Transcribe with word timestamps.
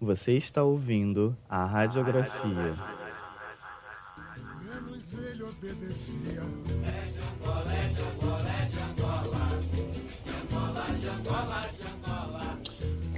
Você 0.00 0.34
está 0.34 0.62
ouvindo 0.62 1.36
a 1.48 1.64
radiografia. 1.64 2.74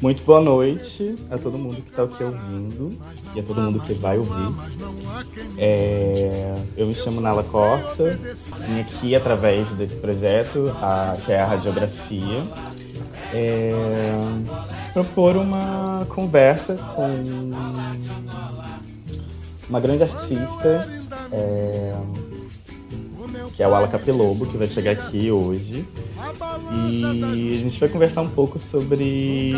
Muito 0.01 0.23
boa 0.23 0.41
noite 0.41 1.19
a 1.31 1.37
todo 1.37 1.59
mundo 1.59 1.83
que 1.83 1.91
está 1.91 2.05
aqui 2.05 2.25
ouvindo 2.25 2.99
e 3.35 3.41
a 3.41 3.43
todo 3.43 3.61
mundo 3.61 3.81
que 3.81 3.93
vai 3.93 4.17
ouvir. 4.17 4.55
É, 5.59 6.55
eu 6.79 6.87
me 6.87 6.95
chamo 6.95 7.21
Nala 7.21 7.45
Costa, 7.45 8.19
vim 8.67 8.81
aqui 8.81 9.15
através 9.15 9.69
desse 9.73 9.97
projeto, 9.97 10.75
a, 10.81 11.19
que 11.27 11.31
é 11.31 11.43
a 11.43 11.47
radiografia, 11.47 12.43
é, 13.35 14.15
propor 14.93 15.37
uma 15.37 16.07
conversa 16.09 16.75
com 16.75 17.51
uma 19.69 19.81
grande 19.81 20.03
artista, 20.03 20.89
é, 21.33 21.95
que 23.55 23.63
é 23.63 23.69
o 23.69 23.75
Ala 23.75 23.89
Capelobo, 23.89 24.47
que 24.47 24.57
vai 24.57 24.69
chegar 24.69 24.93
aqui 24.93 25.31
hoje. 25.31 25.87
E 26.91 27.55
a 27.55 27.59
gente 27.59 27.79
vai 27.79 27.89
conversar 27.89 28.23
um 28.23 28.29
pouco 28.29 28.59
sobre 28.59 29.53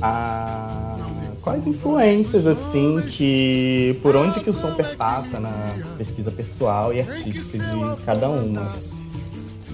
a 0.00 0.96
quais 1.42 1.66
influências 1.66 2.46
assim 2.46 3.02
que 3.10 3.98
por 4.02 4.14
onde 4.16 4.40
que 4.40 4.50
o 4.50 4.54
som 4.54 4.72
perpassa 4.74 5.40
na 5.40 5.74
pesquisa 5.98 6.30
pessoal 6.30 6.94
e 6.94 7.00
artística 7.00 7.58
de 7.58 8.02
cada 8.04 8.28
uma. 8.28 8.72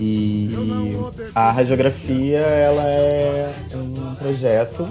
E 0.00 0.48
a 1.34 1.50
radiografia 1.50 2.38
ela 2.38 2.84
é 2.84 3.52
um 3.74 4.14
projeto, 4.14 4.88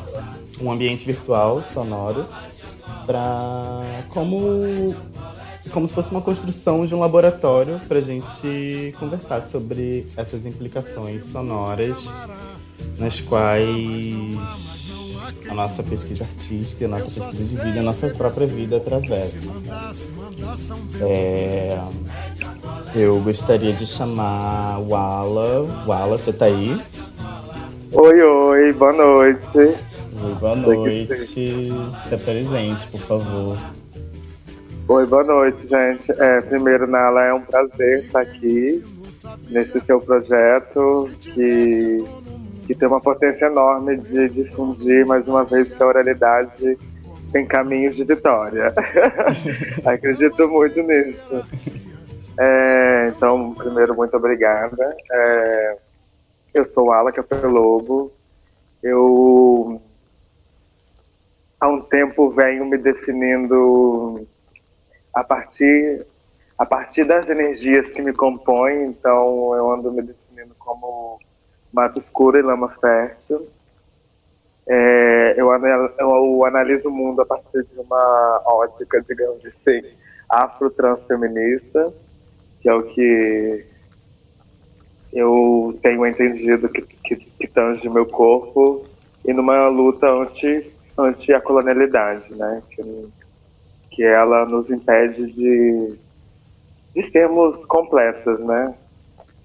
um 0.62 0.72
ambiente 0.72 1.06
virtual 1.06 1.64
sonoro 1.64 2.26
para 3.06 3.82
como 4.10 4.96
como 5.72 5.88
se 5.88 5.94
fosse 5.94 6.12
uma 6.12 6.22
construção 6.22 6.86
de 6.86 6.96
um 6.96 7.00
laboratório 7.00 7.80
para 7.88 8.00
a 8.00 8.02
gente 8.02 8.96
conversar 9.00 9.42
sobre 9.42 10.08
essas 10.16 10.46
implicações 10.46 11.26
sonoras 11.26 11.98
nas 12.98 13.20
quais 13.22 14.38
a 15.50 15.54
nossa 15.54 15.84
pesquisa 15.84 16.24
artística, 16.24 16.86
a 16.86 16.88
nossa 16.88 17.22
pesquisa 17.22 17.44
de 17.44 17.64
vida, 17.64 17.80
a 17.80 17.84
nossa 17.84 18.08
própria 18.10 18.48
vida 18.48 18.78
atravessa. 18.78 19.40
É, 21.02 21.80
eu 22.98 23.20
gostaria 23.20 23.74
de 23.74 23.86
chamar 23.86 24.80
Wala. 24.80 25.64
Wala, 25.86 26.18
você 26.18 26.34
tá 26.34 26.46
aí? 26.46 26.82
Oi, 27.92 28.22
oi, 28.22 28.74
boa 28.74 28.92
noite. 28.92 29.58
Oi, 29.58 30.34
boa 30.40 30.56
noite. 30.56 31.16
Se 31.28 32.16
apresente, 32.16 32.88
por 32.88 33.00
favor. 33.02 33.58
Oi, 34.88 35.06
boa 35.06 35.24
noite, 35.24 35.68
gente. 35.68 36.12
É, 36.12 36.42
primeiro, 36.42 36.88
Nala, 36.88 37.24
é 37.26 37.34
um 37.34 37.42
prazer 37.42 38.00
estar 38.00 38.22
aqui 38.22 38.84
nesse 39.50 39.80
seu 39.82 40.00
projeto 40.00 41.10
que, 41.20 42.04
que 42.66 42.74
tem 42.74 42.88
uma 42.88 43.00
potência 43.00 43.46
enorme 43.46 43.98
de 43.98 44.30
difundir 44.30 45.06
mais 45.06 45.28
uma 45.28 45.44
vez 45.44 45.72
que 45.72 45.84
a 45.84 45.88
oralidade 45.88 46.78
tem 47.32 47.46
caminhos 47.46 47.96
de 47.96 48.04
vitória. 48.04 48.74
Acredito 49.86 50.48
muito 50.48 50.82
nisso. 50.82 51.46
É, 52.40 53.08
então, 53.08 53.54
primeiro, 53.54 53.96
muito 53.96 54.16
obrigada. 54.16 54.96
É, 55.12 55.78
eu 56.54 56.66
sou 56.68 56.92
Ala 56.92 57.12
Capelobo. 57.12 58.12
Eu 58.84 59.82
há 61.60 61.68
um 61.68 61.82
tempo 61.82 62.30
venho 62.30 62.66
me 62.66 62.78
definindo 62.78 64.28
a 65.14 65.24
partir 65.24 66.06
a 66.58 66.66
partir 66.66 67.04
das 67.06 67.30
energias 67.30 67.88
que 67.90 68.02
me 68.02 68.12
compõem, 68.12 68.86
então 68.86 69.56
eu 69.56 69.72
ando 69.72 69.92
me 69.92 70.02
definindo 70.02 70.56
como 70.58 71.20
mato 71.72 72.00
escuro 72.00 72.38
e 72.38 72.42
lama 72.42 72.70
fértil. 72.82 73.48
É, 74.68 75.36
eu, 75.38 75.50
eu, 76.00 76.46
analiso 76.46 76.90
o 76.90 76.92
mundo 76.92 77.22
a 77.22 77.26
partir 77.26 77.64
de 77.64 77.80
uma 77.80 78.42
ótica, 78.46 79.02
digamos 79.08 79.46
assim, 79.46 79.88
afro-transfeminista, 80.28 81.94
que 82.62 82.70
é 82.70 82.74
o 82.74 82.84
que 82.84 83.66
eu 85.14 85.78
tenho 85.82 86.06
entendido 86.06 86.70
que, 86.70 86.82
que, 86.82 87.16
que 87.16 87.48
tange 87.48 87.90
meu 87.90 88.06
corpo, 88.06 88.86
e 89.26 89.34
numa 89.34 89.68
luta 89.68 90.08
anti, 90.08 90.72
anti 90.98 91.34
a 91.34 91.42
colonialidade, 91.42 92.34
né? 92.36 92.62
Que, 92.72 93.08
que 93.92 94.04
ela 94.04 94.46
nos 94.46 94.70
impede 94.70 95.32
de, 95.32 95.96
de 96.94 97.12
sermos 97.12 97.66
completas, 97.66 98.40
né? 98.40 98.74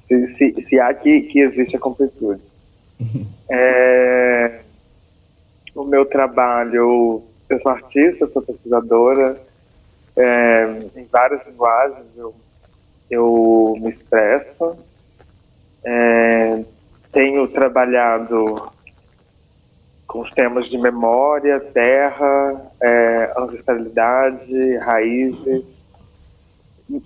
Se, 0.06 0.34
se, 0.36 0.66
se 0.68 0.80
há 0.80 0.92
que, 0.92 1.22
que 1.22 1.40
existe 1.40 1.76
a 1.76 1.80
completude. 1.80 2.42
É, 3.50 4.60
o 5.74 5.84
meu 5.84 6.04
trabalho, 6.06 7.22
eu 7.48 7.60
sou 7.60 7.72
artista, 7.72 8.28
sou 8.28 8.42
pesquisadora, 8.42 9.40
é, 10.16 10.64
em 10.96 11.04
várias 11.10 11.46
linguagens 11.46 12.06
eu, 12.16 12.34
eu 13.12 13.76
me 13.78 13.90
expresso. 13.90 14.78
É, 15.84 16.64
tenho 17.12 17.46
trabalhado 17.48 18.72
com 20.06 20.20
os 20.20 20.30
temas 20.30 20.68
de 20.70 20.78
memória, 20.78 21.60
terra, 21.60 22.72
é, 22.80 23.34
ancestralidade, 23.36 24.76
raízes, 24.78 25.64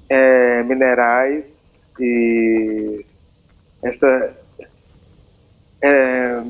é, 0.09 0.63
minerais 0.63 1.45
e 1.99 3.05
essa, 3.83 4.35
é, 5.83 6.43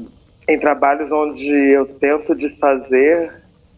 em 0.49 0.59
trabalhos 0.59 1.11
onde 1.11 1.49
eu 1.49 1.87
tento 1.99 2.35
desfazer 2.35 3.33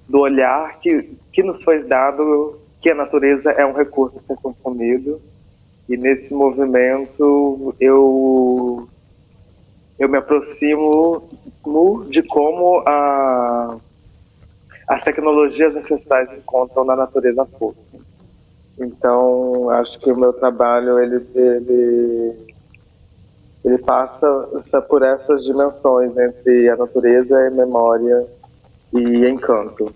do 0.08 0.20
olhar 0.20 0.78
que, 0.80 1.16
que 1.32 1.42
nos 1.42 1.62
foi 1.62 1.84
dado 1.84 2.60
que 2.80 2.90
a 2.90 2.94
natureza 2.94 3.50
é 3.52 3.66
um 3.66 3.72
recurso 3.72 4.18
a 4.18 4.22
ser 4.22 4.36
consumido 4.40 5.20
e 5.88 5.96
nesse 5.96 6.32
movimento 6.32 7.74
eu 7.80 8.86
eu 9.98 10.08
me 10.08 10.18
aproximo 10.18 11.28
de 12.08 12.22
como 12.22 12.82
a, 12.86 13.76
as 14.86 15.04
tecnologias 15.04 15.76
ancestrais 15.76 16.30
encontram 16.32 16.84
na 16.84 16.96
natureza 16.96 17.44
força. 17.58 17.78
Então, 18.78 19.68
acho 19.70 19.98
que 19.98 20.10
o 20.10 20.16
meu 20.16 20.32
trabalho 20.32 20.98
ele, 21.00 21.26
ele, 21.34 22.46
ele 23.64 23.78
passa 23.78 24.80
por 24.88 25.02
essas 25.02 25.44
dimensões 25.44 26.16
entre 26.16 26.70
a 26.70 26.76
natureza 26.76 27.48
e 27.48 27.50
memória 27.50 28.24
e 28.94 29.26
encanto. 29.26 29.92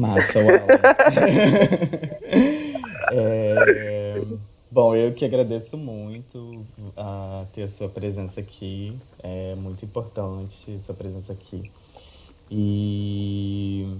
Massa, 0.00 0.38
uau. 0.38 0.56
é... 3.12 4.22
Bom, 4.70 4.96
eu 4.96 5.12
que 5.12 5.26
agradeço 5.26 5.76
muito 5.76 6.64
a 6.96 7.44
ter 7.52 7.64
a 7.64 7.68
sua 7.68 7.86
presença 7.86 8.40
aqui. 8.40 8.96
É 9.22 9.54
muito 9.56 9.84
importante 9.84 10.80
sua 10.80 10.94
presença 10.94 11.34
aqui. 11.34 11.70
E 12.50 13.94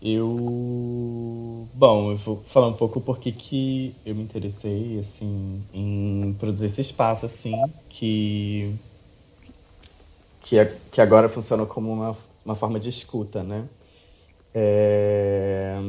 eu, 0.00 1.68
bom, 1.74 2.12
eu 2.12 2.16
vou 2.16 2.42
falar 2.46 2.68
um 2.68 2.72
pouco 2.72 2.98
porque 2.98 3.30
que 3.30 3.94
eu 4.06 4.14
me 4.14 4.22
interessei 4.22 5.00
assim 5.00 5.62
em 5.74 6.34
produzir 6.40 6.66
esse 6.66 6.80
espaço 6.80 7.26
assim 7.26 7.54
que 7.90 8.74
que, 10.40 10.58
é, 10.58 10.76
que 10.90 11.00
agora 11.00 11.28
funciona 11.28 11.66
como 11.66 11.92
uma, 11.92 12.16
uma 12.44 12.56
forma 12.56 12.80
de 12.80 12.88
escuta, 12.88 13.42
né? 13.42 13.68
É, 14.54 15.80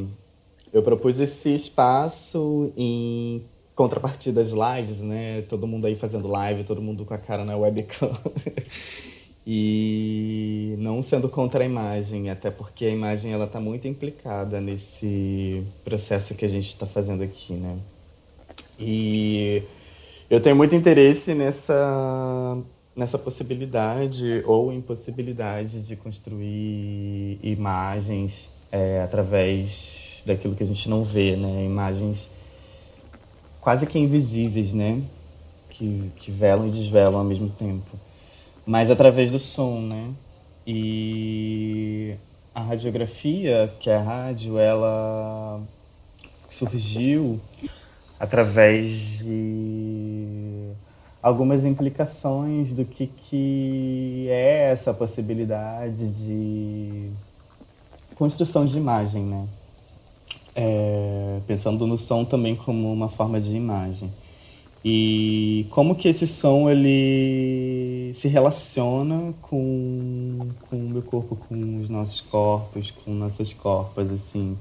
eu 0.72 0.82
propus 0.82 1.20
esse 1.20 1.54
espaço 1.54 2.72
em 2.76 3.44
contrapartida 3.74 4.42
das 4.42 4.52
lives, 4.52 5.00
né? 5.00 5.42
Todo 5.42 5.66
mundo 5.66 5.86
aí 5.86 5.96
fazendo 5.96 6.28
live, 6.28 6.64
todo 6.64 6.80
mundo 6.80 7.04
com 7.04 7.14
a 7.14 7.18
cara 7.18 7.44
na 7.44 7.56
webcam. 7.56 8.10
e 9.46 10.74
não 10.78 11.02
sendo 11.02 11.28
contra 11.28 11.62
a 11.62 11.66
imagem, 11.66 12.30
até 12.30 12.50
porque 12.50 12.86
a 12.86 12.90
imagem 12.90 13.32
ela 13.32 13.44
está 13.44 13.60
muito 13.60 13.86
implicada 13.86 14.60
nesse 14.60 15.62
processo 15.84 16.34
que 16.34 16.44
a 16.44 16.48
gente 16.48 16.68
está 16.68 16.86
fazendo 16.86 17.22
aqui, 17.22 17.52
né? 17.52 17.76
E 18.78 19.62
eu 20.30 20.40
tenho 20.40 20.56
muito 20.56 20.74
interesse 20.74 21.34
nessa 21.34 22.58
nessa 22.96 23.18
possibilidade 23.18 24.42
ou 24.46 24.72
impossibilidade 24.72 25.82
de 25.82 25.96
construir 25.96 27.40
imagens 27.42 28.53
é, 28.74 29.02
através 29.02 30.20
daquilo 30.26 30.56
que 30.56 30.64
a 30.64 30.66
gente 30.66 30.88
não 30.88 31.04
vê, 31.04 31.36
né? 31.36 31.64
Imagens 31.64 32.28
quase 33.60 33.86
que 33.86 33.96
invisíveis, 34.00 34.72
né? 34.72 35.00
Que, 35.70 36.10
que 36.16 36.32
velam 36.32 36.66
e 36.66 36.72
desvelam 36.72 37.20
ao 37.20 37.24
mesmo 37.24 37.48
tempo. 37.50 37.96
mas 38.66 38.90
através 38.90 39.30
do 39.30 39.38
som, 39.38 39.80
né? 39.80 40.10
E 40.66 42.16
a 42.52 42.62
radiografia, 42.62 43.72
que 43.78 43.88
é 43.88 43.96
a 43.96 44.02
rádio, 44.02 44.58
ela 44.58 45.60
surgiu 46.50 47.38
através 48.18 49.18
de 49.18 50.72
algumas 51.22 51.64
implicações 51.64 52.74
do 52.74 52.84
que, 52.84 53.06
que 53.06 54.26
é 54.30 54.70
essa 54.72 54.92
possibilidade 54.92 56.08
de 56.08 57.12
construção 58.16 58.64
de 58.66 58.76
imagem, 58.76 59.22
né? 59.22 59.46
É, 60.56 61.40
pensando 61.46 61.86
no 61.86 61.98
som 61.98 62.24
também 62.24 62.54
como 62.54 62.92
uma 62.92 63.08
forma 63.08 63.40
de 63.40 63.50
imagem. 63.50 64.10
E 64.84 65.66
como 65.70 65.94
que 65.94 66.08
esse 66.08 66.26
som 66.26 66.68
ele 66.68 68.12
se 68.14 68.28
relaciona 68.28 69.32
com, 69.40 70.36
com 70.68 70.76
o 70.76 70.88
meu 70.90 71.02
corpo, 71.02 71.36
com 71.36 71.80
os 71.80 71.88
nossos 71.88 72.20
corpos, 72.20 72.90
com 72.90 73.12
nossos 73.12 73.52
corpos, 73.54 74.10
assim. 74.10 74.56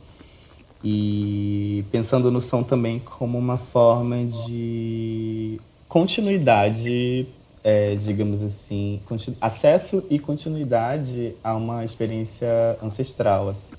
E 0.81 1.83
pensando 1.91 2.31
no 2.31 2.39
som 2.41 2.63
também 2.63 2.99
como 2.99 3.37
uma 3.37 3.57
forma 3.57 4.17
de 4.47 5.59
continuidade, 5.89 7.27
é, 7.63 7.95
digamos 7.95 8.43
assim, 8.43 8.99
acesso 9.39 10.05
e 10.09 10.19
continuidade 10.19 11.33
a 11.43 11.55
uma 11.55 11.85
experiência 11.85 12.77
ancestral. 12.81 13.49
Assim. 13.49 13.75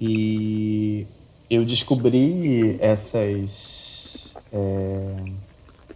E 0.00 1.06
eu 1.48 1.64
descobri 1.64 2.76
essas 2.80 4.34
é, 4.52 5.16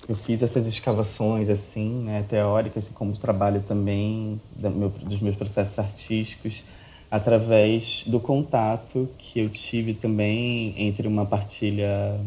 eu 0.09 0.17
fiz 0.17 0.43
essas 0.43 0.67
escavações 0.67 1.51
assim, 1.51 2.05
né, 2.05 2.25
teóricas, 2.29 2.85
como 2.95 3.15
trabalho 3.15 3.63
também 3.69 4.41
meu, 4.57 4.89
dos 4.89 5.21
meus 5.21 5.37
processos 5.37 5.79
artísticos, 5.79 6.63
através 7.11 8.05
do 8.07 8.19
contato 8.19 9.09
que 9.19 9.39
eu 9.39 9.51
tive 9.51 9.93
também 9.93 10.75
entre 10.79 11.07
uma 11.07 11.27
partilha 11.27 12.19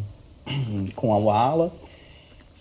com 0.95 1.11
a 1.11 1.17
Wala 1.17 1.73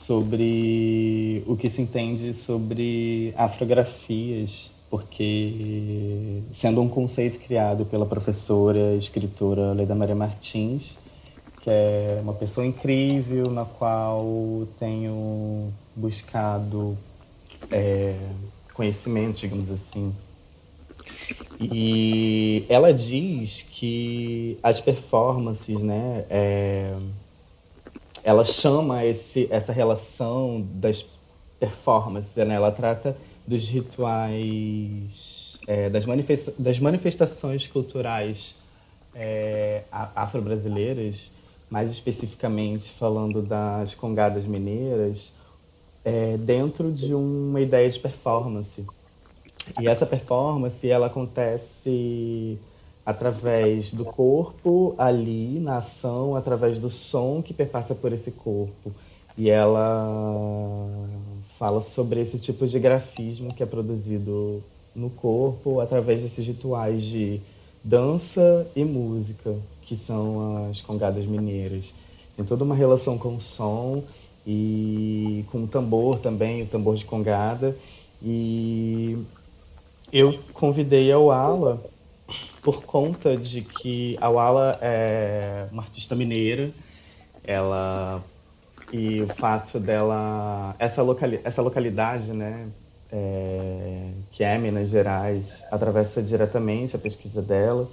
sobre 0.07 1.45
o 1.47 1.57
que 1.57 1.69
se 1.69 1.83
entende 1.83 2.33
sobre 2.33 3.35
afrografias, 3.37 4.71
porque 4.89 6.41
sendo 6.53 6.81
um 6.81 6.89
conceito 6.89 7.39
criado 7.39 7.85
pela 7.85 8.07
professora 8.07 8.97
escritora 8.97 9.73
Leda 9.73 9.95
Maria 9.95 10.15
Martins, 10.15 10.97
que 11.63 11.69
é 11.69 12.19
uma 12.23 12.33
pessoa 12.33 12.67
incrível, 12.67 13.51
na 13.51 13.67
qual 13.67 14.67
tenho 14.79 15.71
buscado 15.95 16.97
é, 17.71 18.17
conhecimento, 18.73 19.41
digamos 19.41 19.71
assim. 19.71 20.15
E 21.61 22.65
ela 22.71 22.95
diz 22.95 23.63
que 23.71 24.59
as 24.63 24.81
performances, 24.81 25.79
né, 25.79 26.25
é, 26.31 26.95
ela 28.23 28.45
chama 28.45 29.05
esse, 29.05 29.49
essa 29.51 29.73
relação 29.73 30.67
das 30.75 31.05
performances, 31.59 32.35
né, 32.37 32.55
ela 32.55 32.71
trata 32.71 33.17
dos 33.47 33.69
rituais, 33.69 35.59
é, 35.67 35.89
das, 35.89 36.05
manifesta 36.07 36.55
das 36.59 36.79
manifestações 36.79 37.67
culturais 37.67 38.55
é, 39.15 39.83
afro-brasileiras 40.15 41.31
mais 41.71 41.89
especificamente 41.91 42.91
falando 42.91 43.41
das 43.41 43.95
congadas 43.95 44.45
mineiras, 44.45 45.31
é, 46.05 46.37
dentro 46.37 46.91
de 46.91 47.15
uma 47.15 47.61
ideia 47.61 47.89
de 47.89 47.99
performance. 48.01 48.85
E 49.81 49.87
essa 49.87 50.05
performance 50.05 50.89
ela 50.91 51.07
acontece 51.07 52.59
através 53.05 53.93
do 53.93 54.05
corpo 54.05 54.95
ali 54.99 55.59
na 55.61 55.79
ação, 55.79 56.37
através 56.37 56.79
do 56.79 56.91
som 56.91 57.43
que 57.43 57.55
perpassa 57.55 57.95
por 57.95 58.13
esse 58.13 58.31
corpo. 58.31 58.93
E 59.37 59.49
ela 59.49 60.89
fala 61.59 61.81
sobre 61.81 62.21
esse 62.21 62.39
tipo 62.39 62.67
de 62.67 62.79
grafismo 62.79 63.55
que 63.55 63.63
é 63.63 63.67
produzido 63.67 64.63
no 64.95 65.11
corpo 65.11 65.81
através 65.81 66.23
desses 66.23 66.47
rituais 66.47 67.03
de 67.03 67.41
dança 67.83 68.67
e 68.77 68.85
música 68.85 69.55
que 69.83 69.97
são 69.97 70.69
as 70.71 70.81
congadas 70.81 71.25
mineiras. 71.25 71.85
Tem 72.37 72.45
toda 72.45 72.65
uma 72.65 72.75
relação 72.75 73.19
com 73.19 73.37
o 73.37 73.41
som 73.41 74.03
e 74.47 75.45
com 75.51 75.65
o 75.65 75.67
tambor 75.67 76.19
também, 76.19 76.63
o 76.63 76.67
tambor 76.67 76.97
de 76.97 77.05
congada. 77.05 77.77
E 78.23 79.19
eu 80.13 80.39
convidei 80.53 81.11
a 81.11 81.19
Wala 81.19 81.83
por 82.63 82.83
conta 82.85 83.37
de 83.37 83.63
que 83.63 84.17
a 84.21 84.29
Wala 84.29 84.79
é 84.83 85.67
uma 85.73 85.83
artista 85.83 86.15
mineira, 86.15 86.71
ela 87.45 88.23
e 88.93 89.23
o 89.23 89.29
fato 89.29 89.79
dela 89.79 90.75
essa, 90.79 91.03
locali 91.03 91.41
essa 91.45 91.63
localidade, 91.63 92.33
né, 92.33 92.69
é, 93.13 94.11
que 94.33 94.45
é 94.45 94.59
Minas 94.59 94.91
Gerais, 94.91 95.63
atravessa 95.71 96.23
diretamente 96.23 96.97
a 96.97 96.99
pesquisa 96.99 97.41
dela. 97.41 97.89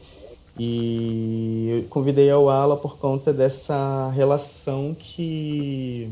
E 0.59 1.83
eu 1.83 1.89
convidei 1.89 2.31
a 2.31 2.37
Wala 2.39 2.75
por 2.75 2.97
conta 2.97 3.31
dessa 3.31 4.09
relação 4.09 4.95
que 4.97 6.11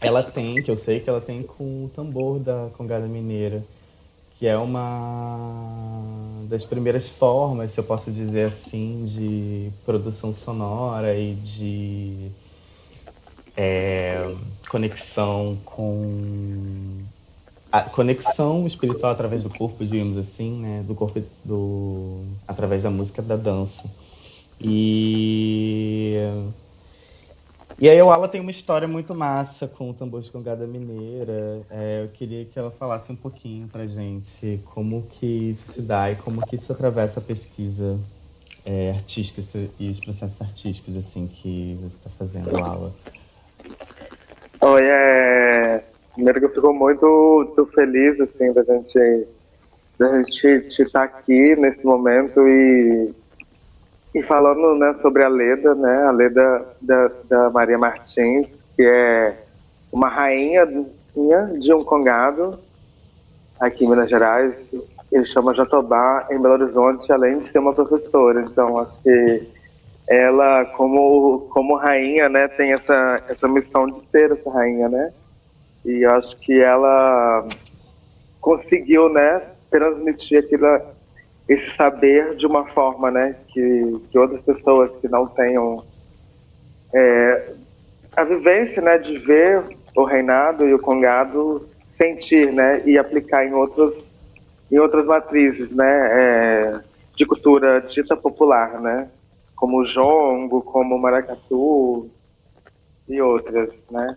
ela 0.00 0.22
tem, 0.22 0.62
que 0.62 0.70
eu 0.70 0.76
sei 0.76 1.00
que 1.00 1.08
ela 1.08 1.20
tem 1.20 1.42
com 1.42 1.86
o 1.86 1.90
tambor 1.94 2.38
da 2.38 2.68
Congada 2.76 3.06
Mineira, 3.06 3.62
que 4.38 4.46
é 4.46 4.58
uma 4.58 6.29
das 6.50 6.64
primeiras 6.64 7.08
formas, 7.08 7.70
se 7.70 7.78
eu 7.78 7.84
posso 7.84 8.10
dizer 8.10 8.48
assim, 8.48 9.04
de 9.06 9.70
produção 9.86 10.34
sonora 10.34 11.16
e 11.16 11.34
de 11.34 12.28
é, 13.56 14.34
conexão 14.68 15.56
com 15.64 17.02
a 17.70 17.82
conexão 17.82 18.66
espiritual 18.66 19.12
através 19.12 19.40
do 19.44 19.48
corpo, 19.48 19.84
digamos 19.84 20.18
assim, 20.18 20.60
né? 20.60 20.84
Do 20.84 20.92
corpo, 20.92 21.22
do 21.44 22.24
através 22.48 22.82
da 22.82 22.90
música, 22.90 23.22
da 23.22 23.36
dança. 23.36 23.84
E 24.60 26.16
e 27.80 27.88
aí 27.88 28.00
o 28.02 28.10
Ala 28.10 28.28
tem 28.28 28.40
uma 28.40 28.50
história 28.50 28.86
muito 28.86 29.14
massa 29.14 29.66
com 29.66 29.90
o 29.90 29.94
tambor 29.94 30.20
de 30.20 30.30
congada 30.30 30.66
mineira. 30.66 31.62
É, 31.70 32.04
eu 32.04 32.08
queria 32.08 32.44
que 32.44 32.58
ela 32.58 32.70
falasse 32.70 33.10
um 33.10 33.16
pouquinho 33.16 33.68
pra 33.68 33.86
gente 33.86 34.60
como 34.74 35.02
que 35.02 35.50
isso 35.50 35.72
se 35.72 35.82
dá 35.82 36.10
e 36.10 36.16
como 36.16 36.46
que 36.46 36.56
isso 36.56 36.72
atravessa 36.72 37.20
a 37.20 37.22
pesquisa 37.22 37.98
é, 38.66 38.90
artística 38.90 39.40
e 39.78 39.90
os 39.90 40.00
processos 40.00 40.40
artísticos 40.40 40.96
assim 40.96 41.26
que 41.26 41.78
você 41.80 41.96
está 41.96 42.10
fazendo, 42.18 42.56
Ala. 42.56 42.92
Oi, 44.60 44.82
é 44.84 45.84
Primeiro 46.14 46.40
que 46.40 46.46
eu 46.46 46.54
fico 46.54 46.72
muito, 46.72 47.44
muito 47.56 47.72
feliz, 47.72 48.20
assim, 48.20 48.52
da 48.52 48.62
gente, 48.62 49.26
da 49.98 50.18
gente 50.18 50.82
estar 50.82 51.04
aqui 51.04 51.54
nesse 51.56 51.84
momento 51.84 52.46
e, 52.46 53.10
e 54.14 54.22
falando, 54.22 54.74
né, 54.76 54.94
sobre 55.00 55.24
a 55.24 55.28
Leda, 55.28 55.74
né, 55.74 56.02
a 56.02 56.10
Leda 56.10 56.66
da, 56.82 57.10
da 57.28 57.50
Maria 57.50 57.78
Martins, 57.78 58.48
que 58.76 58.82
é 58.82 59.36
uma 59.92 60.08
rainha 60.08 60.66
de 61.58 61.72
um 61.72 61.84
congado 61.84 62.58
aqui 63.58 63.84
em 63.84 63.88
Minas 63.88 64.08
Gerais, 64.08 64.54
ele 65.12 65.24
chama 65.24 65.54
Jatobá, 65.54 66.26
em 66.30 66.40
Belo 66.40 66.54
Horizonte, 66.54 67.12
além 67.12 67.38
de 67.40 67.48
ser 67.48 67.58
uma 67.58 67.74
professora. 67.74 68.42
Então, 68.42 68.78
acho 68.78 69.02
que 69.02 69.48
ela, 70.08 70.64
como, 70.76 71.48
como 71.50 71.76
rainha, 71.76 72.28
né, 72.28 72.48
tem 72.48 72.72
essa, 72.72 73.22
essa 73.28 73.48
missão 73.48 73.86
de 73.86 74.00
ser 74.10 74.32
essa 74.32 74.50
rainha, 74.50 74.88
né? 74.88 75.12
E 75.84 76.04
acho 76.04 76.36
que 76.38 76.60
ela 76.60 77.46
conseguiu, 78.40 79.08
né, 79.08 79.42
transmitir 79.70 80.38
aquilo, 80.38 80.80
esse 81.50 81.74
saber 81.74 82.36
de 82.36 82.46
uma 82.46 82.64
forma, 82.66 83.10
né, 83.10 83.34
que, 83.48 84.00
que 84.08 84.16
outras 84.16 84.40
pessoas 84.42 84.88
que 85.00 85.08
não 85.08 85.26
tenham 85.26 85.74
é, 86.94 87.52
a 88.16 88.22
vivência, 88.22 88.80
né, 88.80 88.98
de 88.98 89.18
ver 89.18 89.64
o 89.96 90.04
reinado 90.04 90.68
e 90.68 90.72
o 90.72 90.78
congado 90.78 91.68
sentir, 92.00 92.52
né, 92.52 92.80
e 92.86 92.96
aplicar 92.96 93.44
em 93.44 93.52
outros 93.52 93.92
em 94.70 94.78
outras 94.78 95.04
matrizes, 95.04 95.68
né, 95.72 96.08
é, 96.12 96.80
de 97.16 97.26
cultura 97.26 97.80
dita 97.80 98.16
popular, 98.16 98.80
né, 98.80 99.08
como 99.56 99.78
o 99.78 99.86
jongo, 99.86 100.62
como 100.62 100.94
o 100.94 101.00
maracatu 101.00 102.08
e 103.08 103.20
outras, 103.20 103.70
né. 103.90 104.16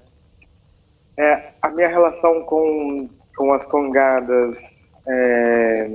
É, 1.18 1.52
a 1.60 1.70
minha 1.70 1.88
relação 1.88 2.44
com, 2.44 3.10
com 3.36 3.54
as 3.54 3.66
congadas. 3.66 4.56
É, 5.08 5.90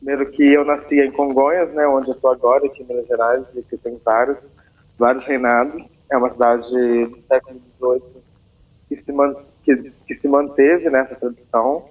primeiro 0.00 0.30
que 0.30 0.52
eu 0.52 0.64
nasci 0.64 0.98
em 0.98 1.12
Congonhas, 1.12 1.72
né, 1.74 1.86
onde 1.86 2.08
eu 2.08 2.14
estou 2.14 2.32
agora, 2.32 2.66
aqui 2.66 2.82
em 2.82 2.86
Minas 2.86 3.06
Gerais, 3.06 3.44
e 3.54 3.62
que 3.62 3.76
tem 3.76 3.96
vários, 4.02 4.38
vários 4.98 5.24
reinados. 5.26 5.84
É 6.10 6.16
uma 6.16 6.32
cidade 6.32 6.66
do 7.06 7.18
século 7.28 7.60
XVIII 7.78 8.22
que, 8.88 8.96
se 8.96 9.12
man, 9.12 9.36
que 9.62 9.92
que, 10.06 10.14
se 10.14 10.26
manteve 10.26 10.90
nessa 10.90 11.14
tradição. 11.14 11.84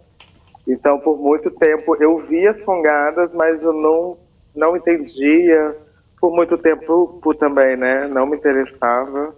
Então, 0.68 1.00
por 1.00 1.18
muito 1.18 1.50
tempo, 1.52 1.96
eu 2.02 2.18
via 2.26 2.52
as 2.52 2.62
congadas, 2.64 3.32
mas 3.34 3.62
eu 3.62 3.72
não, 3.72 4.18
não 4.54 4.76
entendia. 4.76 5.74
Por 6.20 6.36
muito 6.36 6.58
tempo, 6.58 7.20
por 7.24 7.36
também, 7.36 7.78
né? 7.78 8.08
Não 8.08 8.26
me 8.26 8.36
interessava. 8.36 9.34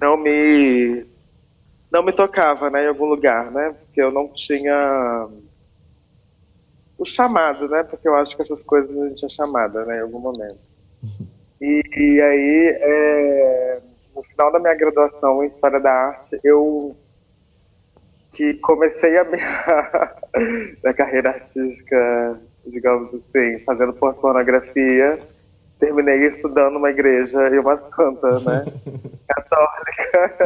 Não 0.00 0.16
me 0.16 1.06
não 1.92 2.02
me 2.02 2.10
tocava, 2.10 2.70
né, 2.70 2.84
em 2.84 2.88
algum 2.88 3.04
lugar, 3.04 3.50
né? 3.50 3.70
Porque 3.78 4.00
eu 4.00 4.10
não 4.10 4.26
tinha 4.32 5.28
o 7.02 7.06
chamado, 7.06 7.68
né? 7.68 7.82
Porque 7.82 8.08
eu 8.08 8.14
acho 8.14 8.36
que 8.36 8.42
essas 8.42 8.62
coisas 8.62 8.96
a 8.96 9.08
gente 9.08 9.26
é 9.26 9.28
chamada, 9.28 9.84
né, 9.84 9.98
em 9.98 10.02
algum 10.02 10.20
momento. 10.20 10.60
E, 11.60 11.82
e 11.96 12.20
aí, 12.20 12.78
é, 12.80 13.80
no 14.14 14.22
final 14.22 14.52
da 14.52 14.58
minha 14.58 14.74
graduação 14.74 15.42
em 15.42 15.48
História 15.48 15.80
da 15.80 15.92
Arte, 15.92 16.38
eu 16.44 16.96
que 18.32 18.54
comecei 18.62 19.18
a 19.18 19.24
minha, 19.24 20.14
minha 20.82 20.94
carreira 20.94 21.30
artística, 21.30 22.40
digamos 22.66 23.12
assim, 23.14 23.58
fazendo 23.64 23.92
pornografia, 23.92 25.18
terminei 25.78 26.28
estudando 26.28 26.76
uma 26.76 26.90
igreja 26.90 27.48
e 27.48 27.58
uma 27.58 27.76
santa, 27.76 28.40
né? 28.40 28.64
Católica. 29.28 30.36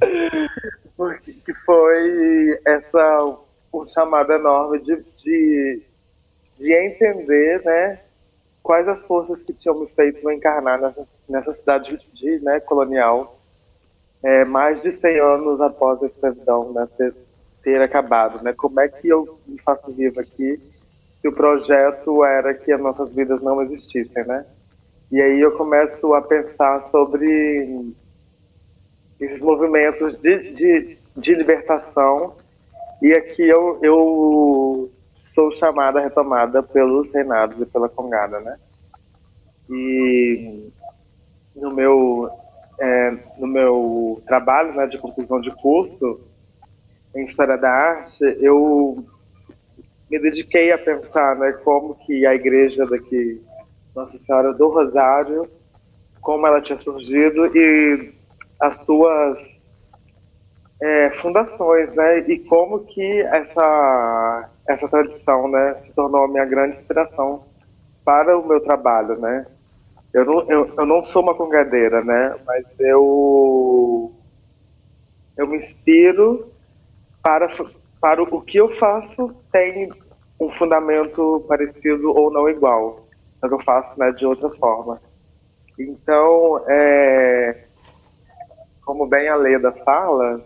Porque 0.96 1.32
que 1.32 1.54
foi 1.64 2.60
essa 2.66 3.38
um 3.72 3.86
chamado 3.86 4.32
enorme 4.32 4.78
de, 4.80 4.96
de, 5.16 5.82
de 6.58 6.72
entender, 6.72 7.62
né? 7.64 8.00
Quais 8.62 8.86
as 8.88 9.02
forças 9.04 9.42
que 9.42 9.52
tinham 9.52 9.80
me 9.80 9.86
feito 9.88 10.30
encarnar 10.30 10.80
nessa, 10.80 11.08
nessa 11.28 11.54
cidade 11.54 11.98
de, 12.12 12.38
né, 12.40 12.60
colonial, 12.60 13.36
é, 14.22 14.44
mais 14.44 14.82
de 14.82 14.98
100 15.00 15.20
anos 15.20 15.60
após 15.60 16.02
a 16.02 16.06
escravidão 16.06 16.72
né, 16.72 16.86
ter, 16.96 17.14
ter 17.62 17.80
acabado, 17.80 18.42
né? 18.44 18.52
Como 18.52 18.78
é 18.80 18.88
que 18.88 19.08
eu 19.08 19.38
me 19.46 19.58
faço 19.62 19.90
vivo 19.92 20.20
aqui 20.20 20.60
que 21.20 21.28
o 21.28 21.32
projeto 21.32 22.24
era 22.24 22.54
que 22.54 22.72
as 22.72 22.80
nossas 22.80 23.12
vidas 23.14 23.40
não 23.42 23.60
existissem, 23.62 24.24
né? 24.26 24.44
E 25.10 25.20
aí 25.20 25.40
eu 25.40 25.56
começo 25.56 26.14
a 26.14 26.22
pensar 26.22 26.88
sobre 26.90 27.92
esses 29.18 29.40
movimentos 29.40 30.18
de, 30.20 30.52
de, 30.52 30.98
de 31.16 31.34
libertação 31.34 32.36
e 33.02 33.12
aqui 33.12 33.42
eu, 33.42 33.78
eu 33.82 34.90
sou 35.34 35.54
chamada, 35.56 36.00
retomada 36.00 36.62
pelos 36.62 37.10
reinados 37.12 37.60
e 37.60 37.66
pela 37.66 37.88
congada, 37.88 38.40
né? 38.40 38.58
E 39.68 40.70
no 41.54 41.72
meu, 41.72 42.30
é, 42.78 43.10
no 43.38 43.46
meu 43.46 44.22
trabalho 44.26 44.74
né, 44.74 44.86
de 44.86 44.98
conclusão 44.98 45.40
de 45.40 45.50
curso 45.56 46.20
em 47.14 47.24
História 47.24 47.56
da 47.56 47.70
Arte, 47.70 48.24
eu 48.40 49.04
me 50.10 50.18
dediquei 50.18 50.72
a 50.72 50.78
pensar 50.78 51.36
né, 51.36 51.52
como 51.64 51.94
que 51.94 52.26
a 52.26 52.34
igreja 52.34 52.84
daqui, 52.86 53.40
Nossa 53.94 54.18
Senhora 54.26 54.52
do 54.52 54.68
Rosário, 54.68 55.48
como 56.20 56.46
ela 56.46 56.60
tinha 56.60 56.76
surgido 56.76 57.46
e 57.56 58.12
as 58.60 58.76
suas 58.84 59.38
é, 60.80 61.10
fundações, 61.20 61.92
né, 61.94 62.20
e 62.20 62.38
como 62.40 62.80
que 62.80 63.20
essa, 63.22 64.46
essa 64.66 64.88
tradição, 64.88 65.48
né, 65.48 65.74
se 65.84 65.92
tornou 65.92 66.24
a 66.24 66.28
minha 66.28 66.44
grande 66.44 66.78
inspiração 66.78 67.44
para 68.04 68.38
o 68.38 68.46
meu 68.46 68.60
trabalho, 68.60 69.18
né. 69.18 69.46
Eu 70.12 70.24
não, 70.24 70.50
eu, 70.50 70.74
eu 70.76 70.86
não 70.86 71.04
sou 71.06 71.22
uma 71.22 71.34
congadeira, 71.34 72.02
né, 72.02 72.34
mas 72.46 72.64
eu, 72.78 74.12
eu 75.36 75.46
me 75.46 75.58
inspiro 75.58 76.50
para 77.22 77.48
para 78.00 78.22
o 78.22 78.40
que 78.40 78.56
eu 78.56 78.74
faço 78.76 79.34
tem 79.52 79.86
um 80.40 80.50
fundamento 80.52 81.44
parecido 81.46 82.16
ou 82.16 82.30
não 82.30 82.48
igual, 82.48 83.06
mas 83.42 83.52
eu 83.52 83.60
faço 83.62 83.98
né, 83.98 84.10
de 84.12 84.24
outra 84.24 84.48
forma. 84.56 84.98
Então, 85.78 86.64
é, 86.66 87.64
como 88.82 89.06
bem 89.06 89.28
a 89.28 89.36
Leda 89.36 89.70
fala, 89.84 90.42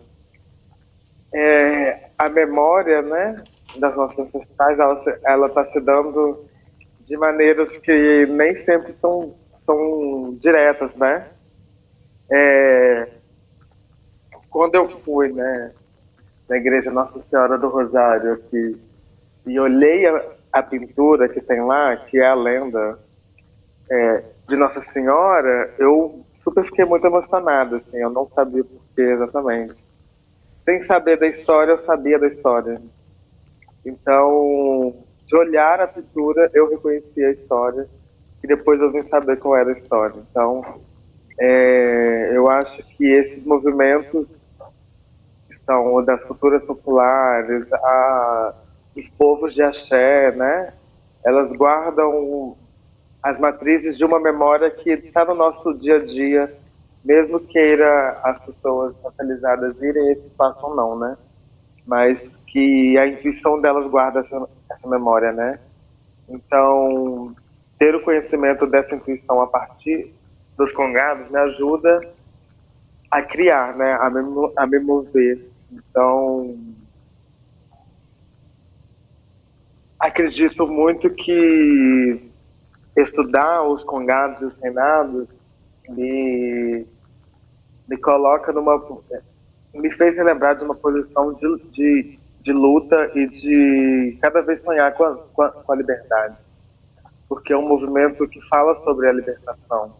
é, 1.34 2.10
a 2.16 2.28
memória 2.28 3.02
né, 3.02 3.42
das 3.76 3.94
nossas 3.96 4.20
ancestrais, 4.20 4.78
ela 5.24 5.46
está 5.48 5.68
se 5.70 5.80
dando 5.80 6.44
de 7.00 7.16
maneiras 7.16 7.76
que 7.78 8.26
nem 8.26 8.56
sempre 8.60 8.92
são, 8.94 9.34
são 9.64 10.36
diretas, 10.40 10.94
né? 10.94 11.26
É, 12.30 13.08
quando 14.48 14.76
eu 14.76 14.88
fui, 15.00 15.32
né, 15.32 15.72
na 16.48 16.56
igreja 16.56 16.90
Nossa 16.90 17.20
Senhora 17.28 17.58
do 17.58 17.68
Rosário 17.68 18.34
aqui 18.34 18.80
e 19.44 19.58
olhei 19.58 20.06
a, 20.06 20.24
a 20.52 20.62
pintura 20.62 21.28
que 21.28 21.40
tem 21.40 21.60
lá, 21.62 21.96
que 21.96 22.18
é 22.18 22.26
a 22.26 22.34
lenda 22.34 22.98
é, 23.90 24.24
de 24.48 24.56
Nossa 24.56 24.80
Senhora, 24.92 25.74
eu 25.78 26.24
super 26.42 26.64
fiquei 26.64 26.84
muito 26.84 27.06
emocionada, 27.06 27.76
assim, 27.76 27.98
eu 27.98 28.10
não 28.10 28.28
sabia 28.28 28.62
por 28.62 28.80
que 28.94 29.02
exatamente. 29.02 29.83
Sem 30.64 30.82
saber 30.84 31.18
da 31.18 31.26
história, 31.26 31.72
eu 31.72 31.84
sabia 31.84 32.18
da 32.18 32.26
história. 32.26 32.80
Então, 33.84 34.94
de 35.26 35.36
olhar 35.36 35.80
a 35.80 35.86
pintura, 35.86 36.50
eu 36.54 36.70
reconheci 36.70 37.22
a 37.22 37.30
história 37.32 37.86
e 38.42 38.46
depois 38.46 38.80
eu 38.80 38.90
vim 38.90 39.00
saber 39.00 39.38
qual 39.38 39.56
era 39.56 39.70
a 39.70 39.78
história. 39.78 40.16
Então, 40.30 40.80
é, 41.38 42.36
eu 42.36 42.48
acho 42.50 42.82
que 42.96 43.04
esses 43.04 43.44
movimentos 43.44 44.26
são 45.66 46.04
das 46.04 46.22
culturas 46.24 46.62
populares, 46.64 47.70
a, 47.72 48.54
os 48.96 49.08
povos 49.18 49.54
de 49.54 49.62
axé, 49.62 50.30
né? 50.32 50.72
Elas 51.24 51.50
guardam 51.56 52.56
as 53.22 53.38
matrizes 53.38 53.96
de 53.96 54.04
uma 54.04 54.20
memória 54.20 54.70
que 54.70 54.90
está 54.90 55.24
no 55.24 55.34
nosso 55.34 55.72
dia 55.74 55.96
a 55.96 56.04
dia, 56.04 56.54
mesmo 57.04 57.40
queira 57.40 58.18
as 58.22 58.44
pessoas 58.44 58.94
localizadas 59.02 59.80
irem 59.82 60.12
esse 60.12 60.26
espaço 60.26 60.64
ou 60.66 60.74
não, 60.74 60.98
né? 60.98 61.16
Mas 61.86 62.36
que 62.46 62.96
a 62.96 63.06
intuição 63.06 63.60
delas 63.60 63.86
guarda 63.88 64.20
essa, 64.20 64.48
essa 64.70 64.88
memória, 64.88 65.32
né? 65.32 65.58
Então, 66.28 67.34
ter 67.78 67.94
o 67.94 68.02
conhecimento 68.02 68.66
dessa 68.66 68.94
intuição 68.94 69.40
a 69.40 69.46
partir 69.46 70.14
dos 70.56 70.72
congados 70.72 71.30
me 71.30 71.38
ajuda 71.38 72.00
a 73.10 73.22
criar, 73.22 73.76
né? 73.76 73.96
A 74.00 74.08
me, 74.08 74.52
a 74.56 74.66
me 74.66 74.78
mover 74.78 75.54
então, 75.74 76.56
acredito 79.98 80.66
muito 80.66 81.10
que 81.10 82.30
estudar 82.96 83.62
os 83.62 83.82
congados 83.84 84.40
e 84.40 84.44
os 84.44 84.56
reinados 84.60 85.28
me 85.88 86.23
coloca 88.04 88.52
numa. 88.52 88.80
me 89.74 89.90
fez 89.94 90.16
lembrar 90.16 90.54
de 90.54 90.64
uma 90.64 90.74
posição 90.74 91.32
de, 91.34 91.62
de, 91.70 92.18
de 92.42 92.52
luta 92.52 93.10
e 93.14 93.26
de 93.28 94.18
cada 94.20 94.42
vez 94.42 94.62
sonhar 94.62 94.94
com 94.94 95.04
a, 95.04 95.16
com 95.16 95.42
a, 95.42 95.50
com 95.50 95.72
a 95.72 95.76
liberdade. 95.76 96.36
Porque 97.28 97.52
é 97.52 97.56
um 97.56 97.66
movimento 97.66 98.28
que 98.28 98.40
fala 98.48 98.78
sobre 98.84 99.08
a 99.08 99.12
libertação 99.12 99.92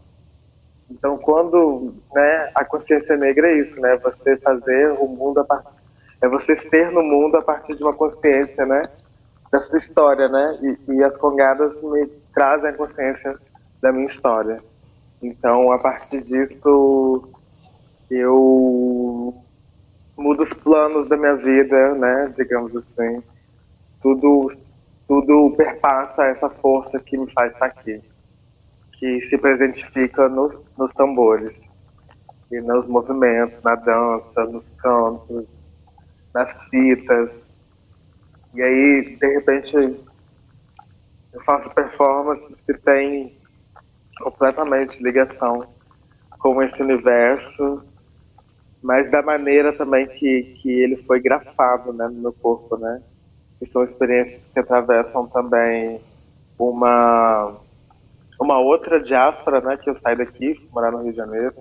então, 0.89 1.17
quando 1.17 1.95
né, 2.13 2.51
a 2.53 2.63
consciência 2.63 3.17
negra 3.17 3.47
é 3.47 3.59
isso, 3.59 3.79
né? 3.81 3.97
Você 3.97 4.35
fazer 4.37 4.91
o 4.99 5.07
mundo 5.07 5.39
a 5.39 5.43
partir, 5.43 5.69
é 6.21 6.27
você 6.27 6.57
ser 6.69 6.91
no 6.91 7.01
mundo 7.01 7.37
a 7.37 7.41
partir 7.41 7.75
de 7.75 7.83
uma 7.83 7.93
consciência, 7.93 8.65
né? 8.65 8.89
Da 9.51 9.61
sua 9.61 9.79
história, 9.79 10.27
né? 10.27 10.59
E, 10.61 10.93
e 10.93 11.03
as 11.03 11.17
congadas 11.17 11.73
me 11.81 12.07
trazem 12.33 12.69
a 12.69 12.73
consciência 12.73 13.35
da 13.81 13.91
minha 13.91 14.07
história. 14.07 14.61
Então, 15.21 15.71
a 15.71 15.79
partir 15.79 16.21
disso, 16.21 17.29
eu 18.09 19.33
mudo 20.17 20.43
os 20.43 20.53
planos 20.53 21.09
da 21.09 21.17
minha 21.17 21.35
vida, 21.35 21.93
né? 21.95 22.33
Digamos 22.37 22.75
assim. 22.75 23.23
Tudo, 24.01 24.47
tudo 25.07 25.53
perpassa 25.57 26.25
essa 26.25 26.49
força 26.49 26.99
que 26.99 27.17
me 27.17 27.31
faz 27.33 27.51
estar 27.53 27.65
aqui 27.65 28.01
que 28.97 29.21
se 29.27 29.37
presentifica 29.37 30.27
nos, 30.29 30.57
nos 30.77 30.91
tambores 30.93 31.53
e 32.51 32.61
nos 32.61 32.87
movimentos, 32.87 33.61
na 33.63 33.75
dança, 33.75 34.45
nos 34.45 34.65
cantos, 34.77 35.45
nas 36.33 36.63
fitas. 36.65 37.29
E 38.53 38.61
aí, 38.61 39.17
de 39.19 39.27
repente, 39.27 39.75
eu 41.33 41.43
faço 41.43 41.69
performances 41.71 42.55
que 42.65 42.73
têm 42.81 43.37
completamente 44.19 45.01
ligação 45.03 45.67
com 46.39 46.61
esse 46.63 46.81
universo, 46.81 47.83
mas 48.85 49.09
da 49.09 49.19
maneira 49.23 49.73
também 49.73 50.05
que, 50.05 50.43
que 50.61 50.69
ele 50.69 50.97
foi 51.07 51.19
grafado 51.19 51.91
né, 51.91 52.07
no 52.07 52.21
meu 52.21 52.33
corpo, 52.33 52.77
né? 52.77 53.01
Que 53.57 53.65
são 53.71 53.83
experiências 53.83 54.39
que 54.53 54.59
atravessam 54.59 55.25
também 55.27 55.99
uma 56.59 57.55
uma 58.39 58.59
outra 58.59 59.01
diáspora, 59.01 59.59
né, 59.61 59.77
que 59.77 59.89
eu 59.89 59.97
saí 60.01 60.15
daqui, 60.15 60.69
morar 60.71 60.91
no 60.91 61.01
Rio 61.01 61.13
de 61.13 61.17
Janeiro. 61.17 61.55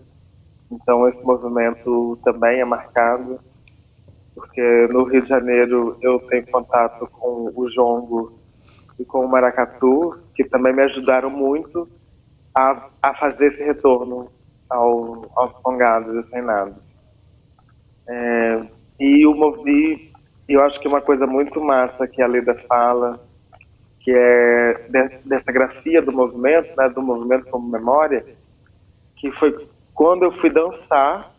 Então 0.71 1.09
esse 1.09 1.23
movimento 1.23 2.19
também 2.23 2.61
é 2.61 2.65
marcado. 2.65 3.41
porque 4.35 4.89
no 4.93 5.05
Rio 5.05 5.23
de 5.23 5.29
Janeiro 5.29 5.97
eu 6.03 6.19
tenho 6.29 6.47
contato 6.51 7.07
com 7.07 7.51
o 7.57 7.71
jongo 7.71 8.39
e 8.99 9.05
com 9.05 9.25
o 9.25 9.29
maracatu, 9.29 10.19
que 10.35 10.45
também 10.45 10.75
me 10.75 10.83
ajudaram 10.83 11.31
muito 11.31 11.89
a, 12.55 12.91
a 13.03 13.15
fazer 13.15 13.47
esse 13.47 13.65
retorno 13.65 14.31
ao, 14.69 15.25
aos 15.37 15.53
congados 15.63 16.27
e 16.27 16.31
reinados. 16.31 16.94
É, 18.07 18.63
e 19.01 19.27
o 19.27 19.35
Movi, 19.35 20.13
eu 20.49 20.63
acho 20.63 20.79
que 20.81 20.89
uma 20.89 21.01
coisa 21.01 21.27
muito 21.27 21.61
massa 21.61 22.07
que 22.07 22.21
a 22.23 22.27
Leda 22.27 22.55
fala, 22.69 23.17
que 24.01 24.13
é 24.15 24.89
dessa 25.25 25.51
grafia 25.51 26.03
do 26.03 26.13
movimento, 26.13 26.75
né, 26.77 26.89
do 26.91 27.03
movimento 27.03 27.47
como 27.51 27.69
memória, 27.69 28.25
que 29.17 29.33
foi 29.33 29.67
quando 29.95 30.25
eu 30.25 30.33
fui 30.33 30.51
dançar, 30.51 31.33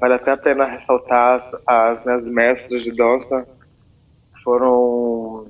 vale 0.00 0.14
até 0.14 0.32
a 0.32 0.36
pena 0.36 0.64
ressaltar 0.64 1.50
as 1.66 2.04
minhas 2.04 2.24
mestras 2.24 2.82
de 2.82 2.92
dança, 2.92 3.46
foram 4.42 5.46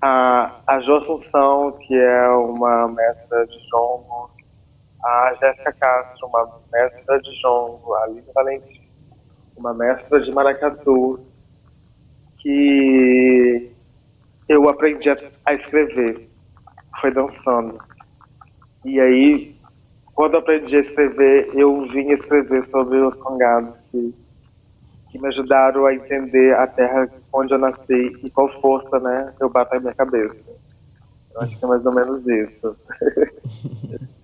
a, 0.00 0.60
a 0.66 0.80
Jo 0.80 0.96
Assunção, 0.96 1.72
que 1.72 1.94
é 1.94 2.28
uma 2.30 2.88
mestra 2.88 3.46
de 3.46 3.58
jongo, 3.70 4.30
a 5.04 5.34
Jéssica 5.40 5.72
Castro, 5.74 6.26
uma 6.26 6.60
mestra 6.72 7.20
de 7.20 7.38
jongo, 7.40 7.94
a 7.94 8.06
Lívia 8.08 8.32
Valentim, 8.34 8.75
uma 9.56 9.72
mestra 9.74 10.20
de 10.20 10.30
maracatu, 10.32 11.20
que 12.38 13.72
eu 14.48 14.68
aprendi 14.68 15.08
a, 15.44 15.54
escrever, 15.54 16.28
foi 17.00 17.10
dançando. 17.12 17.78
E 18.84 19.00
aí, 19.00 19.56
quando 20.14 20.36
aprendi 20.36 20.76
a 20.76 20.80
escrever, 20.80 21.50
eu 21.54 21.82
vim 21.88 22.12
escrever 22.12 22.68
sobre 22.70 22.98
os 22.98 23.14
congados 23.16 23.74
que, 23.90 24.14
que 25.10 25.18
me 25.20 25.28
ajudaram 25.28 25.86
a 25.86 25.94
entender 25.94 26.54
a 26.54 26.66
terra 26.66 27.08
onde 27.32 27.52
eu 27.52 27.58
nasci 27.58 28.16
e 28.22 28.30
qual 28.30 28.48
força, 28.60 29.00
né, 29.00 29.34
eu 29.40 29.48
bato 29.48 29.74
na 29.74 29.80
minha 29.80 29.94
cabeça. 29.94 30.36
Eu 31.34 31.40
acho 31.40 31.58
que 31.58 31.64
é 31.64 31.68
mais 31.68 31.84
ou 31.84 31.92
menos 31.92 32.26
isso. 32.26 32.76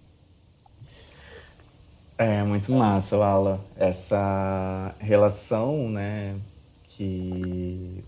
É 2.24 2.44
muito 2.44 2.70
massa, 2.70 3.16
Aula, 3.16 3.58
essa 3.76 4.94
relação, 5.00 5.90
né, 5.90 6.36
que 6.84 7.98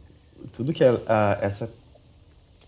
tudo 0.57 0.73
que 0.73 0.85
a, 0.85 1.39
essa, 1.43 1.69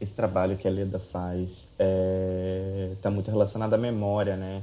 esse 0.01 0.13
trabalho 0.13 0.57
que 0.57 0.67
a 0.67 0.71
Leda 0.73 0.99
faz 0.99 1.51
está 1.51 1.65
é, 1.79 2.93
tá 3.01 3.13
muito 3.13 3.31
relacionado 3.31 3.75
à 3.75 3.79
memória, 3.79 4.35
né, 4.35 4.61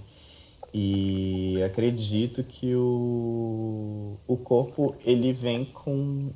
e 0.73 1.63
acredito 1.63 2.43
que 2.43 2.75
o, 2.75 4.17
o 4.27 4.35
corpo, 4.35 4.93
ele 5.05 5.31
vem 5.31 5.63
com, 5.63 6.31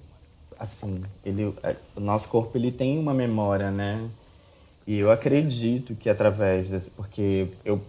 assim, 0.57 1.03
ele, 1.25 1.53
é, 1.61 1.75
o 1.93 1.99
nosso 1.99 2.29
corpo, 2.29 2.57
ele 2.57 2.71
tem 2.71 2.97
uma 2.97 3.13
memória, 3.13 3.69
né, 3.69 4.09
e 4.87 4.97
eu 4.97 5.11
acredito 5.11 5.93
que 5.93 6.09
através 6.09 6.69
desse, 6.69 6.89
porque 6.91 7.49
eu 7.65 7.81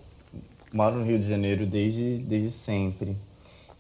moro 0.73 0.97
no 0.97 1.05
Rio 1.05 1.19
de 1.19 1.29
Janeiro 1.29 1.67
desde, 1.67 2.19
desde 2.19 2.51
sempre. 2.51 3.17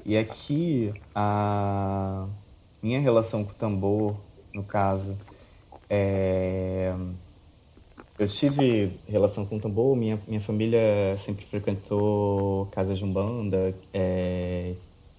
E 0.04 0.16
aqui 0.16 0.92
a 1.14 2.26
minha 2.82 3.00
relação 3.00 3.44
com 3.44 3.50
o 3.50 3.54
tambor, 3.54 4.16
no 4.54 4.62
caso, 4.62 5.16
é... 5.90 6.94
eu 8.18 8.28
tive 8.28 8.92
relação 9.06 9.44
com 9.44 9.56
o 9.56 9.60
tambor, 9.60 9.96
minha, 9.96 10.18
minha 10.26 10.40
família 10.40 10.80
sempre 11.18 11.44
frequentou 11.44 12.66
casas 12.66 12.98
de 12.98 13.04
umbanda 13.04 13.74
é... 13.92 14.74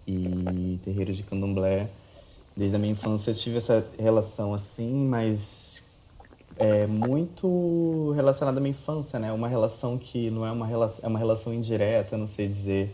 e 0.07 0.79
terreiros 0.83 1.17
de 1.17 1.23
candomblé. 1.23 1.88
Desde 2.57 2.75
a 2.75 2.79
minha 2.79 2.93
infância 2.93 3.31
eu 3.31 3.35
tive 3.35 3.57
essa 3.57 3.85
relação 3.97 4.53
assim, 4.53 5.05
mas 5.07 5.68
é 6.59 6.85
muito 6.85 8.11
relacionada 8.11 8.59
à 8.59 8.61
minha 8.61 8.71
infância, 8.71 9.17
né? 9.17 9.31
Uma 9.31 9.47
relação 9.47 9.97
que 9.97 10.29
não 10.29 10.45
é 10.45 10.51
uma 10.51 10.67
relação, 10.67 10.99
é 11.01 11.07
uma 11.07 11.17
relação 11.17 11.53
indireta, 11.53 12.17
não 12.17 12.27
sei 12.27 12.49
dizer, 12.49 12.93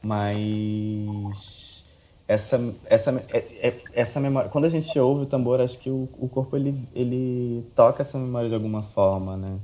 mas 0.00 1.84
essa 2.28 2.74
essa 2.86 3.10
é, 3.32 3.38
é, 3.38 3.74
essa 3.92 4.20
memória, 4.20 4.48
quando 4.48 4.66
a 4.66 4.68
gente 4.68 4.96
ouve 4.96 5.24
o 5.24 5.26
tambor, 5.26 5.60
acho 5.60 5.76
que 5.78 5.90
o, 5.90 6.08
o 6.18 6.28
corpo 6.28 6.56
ele 6.56 6.78
ele 6.94 7.66
toca 7.74 8.02
essa 8.02 8.16
memória 8.16 8.48
de 8.48 8.54
alguma 8.54 8.82
forma, 8.82 9.36
né? 9.36 9.58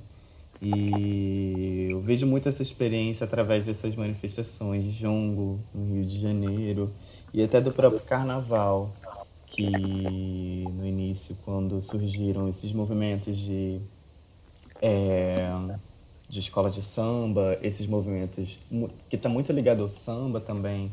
E 0.60 1.88
eu 1.90 2.00
vejo 2.00 2.26
muito 2.26 2.48
essa 2.48 2.62
experiência 2.62 3.24
através 3.24 3.64
dessas 3.64 3.94
manifestações 3.94 4.84
de 4.84 4.90
jongo 4.90 5.60
no 5.72 5.94
Rio 5.94 6.04
de 6.04 6.20
Janeiro 6.20 6.90
e 7.32 7.42
até 7.42 7.60
do 7.60 7.72
próprio 7.72 8.00
carnaval 8.00 8.90
que 9.50 10.64
no 10.72 10.86
início, 10.86 11.36
quando 11.44 11.80
surgiram 11.82 12.48
esses 12.48 12.72
movimentos 12.72 13.36
de, 13.36 13.80
é, 14.80 15.50
de 16.28 16.38
escola 16.38 16.70
de 16.70 16.80
samba, 16.80 17.58
esses 17.60 17.86
movimentos 17.86 18.58
que 19.08 19.16
está 19.16 19.28
muito 19.28 19.52
ligado 19.52 19.82
ao 19.82 19.88
samba 19.88 20.40
também, 20.40 20.90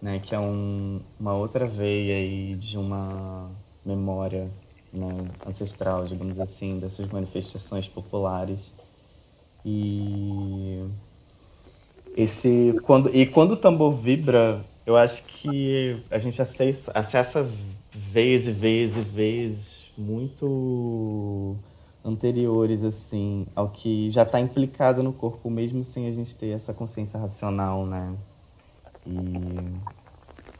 né, 0.00 0.20
que 0.22 0.34
é 0.34 0.38
um, 0.38 1.00
uma 1.18 1.34
outra 1.34 1.66
veia 1.66 2.16
aí 2.16 2.54
de 2.54 2.76
uma 2.76 3.50
memória 3.84 4.50
né, 4.92 5.30
ancestral, 5.46 6.04
digamos 6.06 6.38
assim, 6.38 6.78
dessas 6.78 7.10
manifestações 7.10 7.88
populares. 7.88 8.58
E 9.64 10.84
esse 12.14 12.78
quando 12.82 13.14
e 13.14 13.26
quando 13.26 13.52
o 13.52 13.56
tambor 13.56 13.94
vibra 13.94 14.62
eu 14.86 14.96
acho 14.96 15.22
que 15.24 16.02
a 16.10 16.18
gente 16.18 16.40
acessa, 16.40 16.90
acessa 16.94 17.48
vezes, 17.92 18.48
e 18.48 18.52
vezes, 18.52 19.04
vezes 19.04 19.92
muito 19.96 21.56
anteriores 22.04 22.82
assim 22.82 23.46
ao 23.54 23.70
que 23.70 24.10
já 24.10 24.24
está 24.24 24.38
implicado 24.38 25.02
no 25.02 25.12
corpo 25.12 25.48
mesmo 25.48 25.82
sem 25.84 26.06
a 26.06 26.12
gente 26.12 26.34
ter 26.34 26.50
essa 26.50 26.74
consciência 26.74 27.18
racional, 27.18 27.86
né? 27.86 28.14
E 29.06 29.14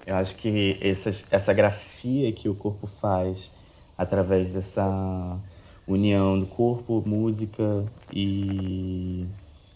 eu 0.06 0.16
acho 0.16 0.36
que 0.36 0.78
essa, 0.80 1.10
essa 1.30 1.52
grafia 1.52 2.32
que 2.32 2.48
o 2.48 2.54
corpo 2.54 2.86
faz 2.86 3.50
através 3.96 4.52
dessa 4.52 5.38
união 5.86 6.38
do 6.38 6.46
corpo, 6.46 7.02
música 7.06 7.84
e, 8.12 9.26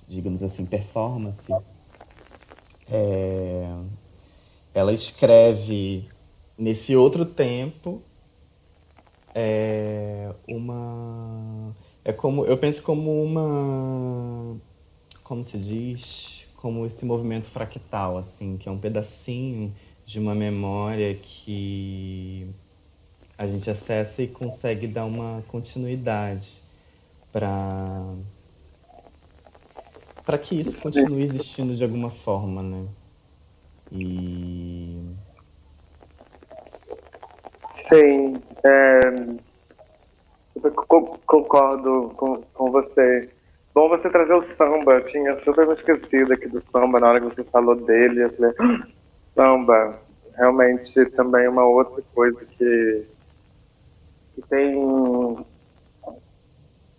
digamos 0.09 0.43
assim, 0.43 0.65
performance, 0.65 1.53
é, 2.91 3.75
ela 4.79 4.93
escreve 4.93 6.09
nesse 6.57 6.95
outro 6.95 7.25
tempo 7.25 8.03
é 9.35 10.33
uma 10.47 11.75
é 12.05 12.13
como 12.13 12.45
eu 12.45 12.57
penso 12.57 12.83
como 12.83 13.23
uma 13.23 14.57
como 15.25 15.45
se 15.45 15.59
diz 15.59 16.47
como 16.57 16.87
esse 16.87 17.05
movimento 17.05 17.47
fractal 17.47 18.19
assim 18.19 18.57
que 18.57 18.69
é 18.69 18.73
um 18.73 18.79
pedacinho 18.79 19.75
de 20.07 20.19
uma 20.19 20.35
memória 20.35 21.15
que 21.15 22.49
a 23.37 23.47
gente 23.47 23.69
acessa 23.71 24.23
e 24.23 24.29
consegue 24.29 24.87
dar 24.87 25.05
uma 25.05 25.45
continuidade 25.49 26.53
para 27.33 28.15
para 30.25 30.37
que 30.37 30.61
isso 30.61 30.77
continue 30.79 31.23
existindo 31.23 31.75
de 31.75 31.83
alguma 31.83 32.11
forma, 32.11 32.63
né? 32.63 32.87
E. 33.93 35.17
Sim, 37.89 38.35
é, 38.65 39.01
concordo 41.27 42.13
com, 42.17 42.43
com 42.55 42.71
você. 42.71 43.31
Bom 43.75 43.89
você 43.89 44.11
trazer 44.11 44.35
o 44.35 44.45
samba, 44.57 44.95
eu 44.95 45.07
tinha 45.07 45.39
super 45.45 45.67
me 45.67 45.75
esquecido 45.75 46.33
aqui 46.33 46.49
do 46.49 46.63
samba 46.73 47.01
na 47.01 47.09
hora 47.09 47.21
que 47.21 47.35
você 47.35 47.45
falou 47.45 47.77
dele. 47.77 48.25
Eu 48.25 48.33
falei, 48.33 48.55
ah, 48.59 48.87
samba, 49.35 49.99
realmente 50.35 51.07
também 51.11 51.45
é 51.45 51.51
uma 51.51 51.65
outra 51.65 52.03
coisa 52.15 52.45
que, 52.45 53.07
que 54.35 54.43
tem. 54.49 55.47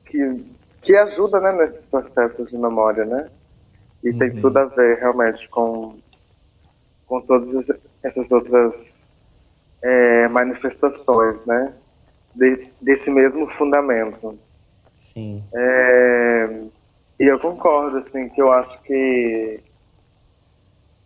Que, 0.06 0.46
que 0.82 0.96
ajuda 0.96 1.40
né, 1.40 1.52
nesses 1.52 1.86
processos 1.86 2.50
de 2.50 2.58
memória, 2.58 3.06
né? 3.06 3.30
E 4.04 4.10
uhum. 4.10 4.18
tem 4.18 4.42
tudo 4.42 4.58
a 4.58 4.66
ver 4.66 4.98
realmente 4.98 5.48
com 5.50 5.98
com 7.10 7.20
todas 7.22 7.66
essas 8.04 8.32
outras 8.32 8.72
é, 9.82 10.28
manifestações, 10.28 11.44
né? 11.46 11.74
De, 12.36 12.70
desse 12.80 13.10
mesmo 13.10 13.50
fundamento. 13.58 14.38
Sim. 15.12 15.44
É, 15.54 16.62
e 17.20 17.24
eu 17.24 17.40
concordo, 17.40 17.98
assim, 17.98 18.30
que 18.30 18.40
eu 18.40 18.52
acho 18.52 18.80
que 18.84 19.60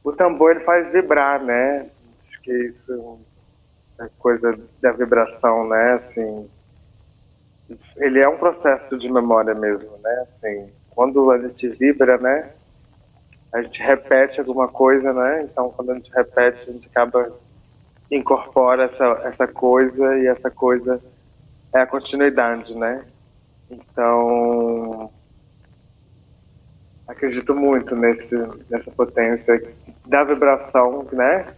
o 0.03 0.11
tambor 0.11 0.51
ele 0.51 0.65
faz 0.65 0.91
vibrar, 0.91 1.41
né? 1.41 1.89
Acho 2.27 2.41
que 2.41 2.51
isso 2.51 3.19
é 4.01 4.09
coisa 4.19 4.59
da 4.81 4.91
vibração, 4.91 5.69
né? 5.69 5.93
Assim, 5.93 6.49
ele 7.95 8.19
é 8.19 8.27
um 8.27 8.37
processo 8.37 8.97
de 8.97 9.09
memória 9.09 9.55
mesmo, 9.55 9.97
né? 10.03 10.27
Assim, 10.27 10.69
quando 10.93 11.31
a 11.31 11.37
gente 11.37 11.69
vibra, 11.69 12.17
né? 12.17 12.51
A 13.53 13.61
gente 13.61 13.81
repete 13.81 14.39
alguma 14.39 14.67
coisa, 14.67 15.13
né? 15.13 15.43
Então, 15.43 15.69
quando 15.69 15.91
a 15.91 15.95
gente 15.95 16.11
repete, 16.11 16.69
a 16.69 16.73
gente 16.73 16.87
acaba 16.87 17.37
incorpora 18.11 18.85
essa, 18.85 19.05
essa 19.25 19.47
coisa 19.47 20.17
e 20.17 20.27
essa 20.27 20.49
coisa 20.49 20.99
é 21.73 21.81
a 21.81 21.87
continuidade, 21.87 22.75
né? 22.75 23.05
Então, 23.69 25.09
acredito 27.07 27.55
muito 27.55 27.95
nesse, 27.95 28.35
nessa 28.69 28.91
potência 28.91 29.75
da 30.07 30.23
vibração, 30.23 31.07
né? 31.11 31.53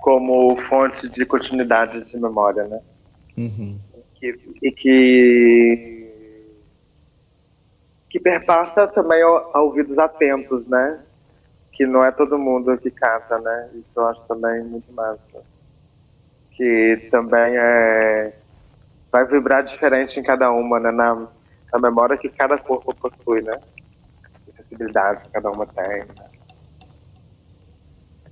Como 0.00 0.56
fonte 0.62 1.08
de 1.08 1.24
continuidade 1.26 2.04
de 2.04 2.16
memória, 2.18 2.64
né? 2.64 2.80
Uhum. 3.36 3.78
E 4.62 4.70
que 4.70 6.02
que 8.08 8.20
perpassa 8.20 8.86
também 8.88 9.22
a 9.22 9.60
ouvidos 9.62 9.98
atentos, 9.98 10.66
né? 10.68 11.02
Que 11.72 11.86
não 11.86 12.04
é 12.04 12.12
todo 12.12 12.38
mundo 12.38 12.76
que 12.78 12.90
canta, 12.90 13.38
né? 13.38 13.70
Isso 13.74 13.88
eu 13.96 14.06
acho 14.06 14.20
também 14.28 14.62
muito 14.64 14.92
massa. 14.92 15.42
Que 16.52 17.08
também 17.10 17.56
é 17.56 18.34
vai 19.10 19.26
vibrar 19.26 19.62
diferente 19.62 20.18
em 20.18 20.22
cada 20.22 20.50
uma, 20.50 20.80
né? 20.80 20.90
Na, 20.90 21.28
na 21.72 21.78
memória 21.78 22.16
que 22.16 22.30
cada 22.30 22.56
corpo 22.58 22.92
possui, 22.98 23.42
né? 23.42 23.54
A 23.54 24.56
sensibilidade 24.56 25.22
que 25.24 25.30
cada 25.30 25.50
uma 25.50 25.66
tem. 25.66 25.98
Né? 25.98 26.32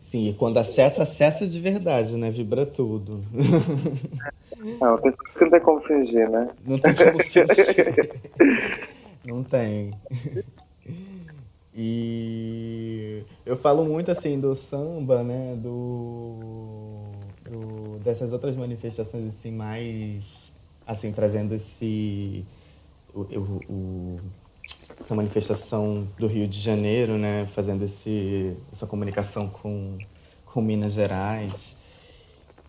Sim, 0.01 0.31
e 0.31 0.35
quando 0.35 0.59
acessa, 0.59 1.05
acessa 1.05 1.47
de 1.47 1.61
verdade, 1.61 2.17
né? 2.17 2.31
Vibra 2.31 2.67
tudo. 2.67 3.23
Não, 4.79 4.99
tem, 4.99 5.15
não 5.41 5.51
tem 5.51 5.61
como 5.61 5.81
fingir, 5.81 6.29
né? 6.29 6.51
Não 6.67 6.79
tem 6.79 6.95
como 6.95 7.19
fingir. 7.25 8.21
Não 9.25 9.43
tem. 9.43 9.95
E 11.83 13.25
eu 13.47 13.57
falo 13.57 13.87
muito 13.87 14.11
assim 14.11 14.39
do 14.39 14.55
samba, 14.55 15.23
né? 15.23 15.57
Do, 15.57 16.37
do, 17.49 17.99
dessas 18.01 18.31
outras 18.35 18.55
manifestações 18.55 19.29
assim 19.29 19.51
mais 19.51 20.23
assim 20.87 21.11
trazendo 21.11 21.55
esse 21.55 22.45
o, 23.15 23.21
o, 23.21 24.21
essa 25.01 25.15
manifestação 25.15 26.07
do 26.19 26.27
Rio 26.27 26.47
de 26.47 26.61
Janeiro, 26.61 27.17
né? 27.17 27.47
Fazendo 27.55 27.83
esse, 27.83 28.55
essa 28.71 28.87
comunicação 28.87 29.49
com, 29.49 29.97
com 30.45 30.61
Minas 30.61 30.93
Gerais 30.93 31.79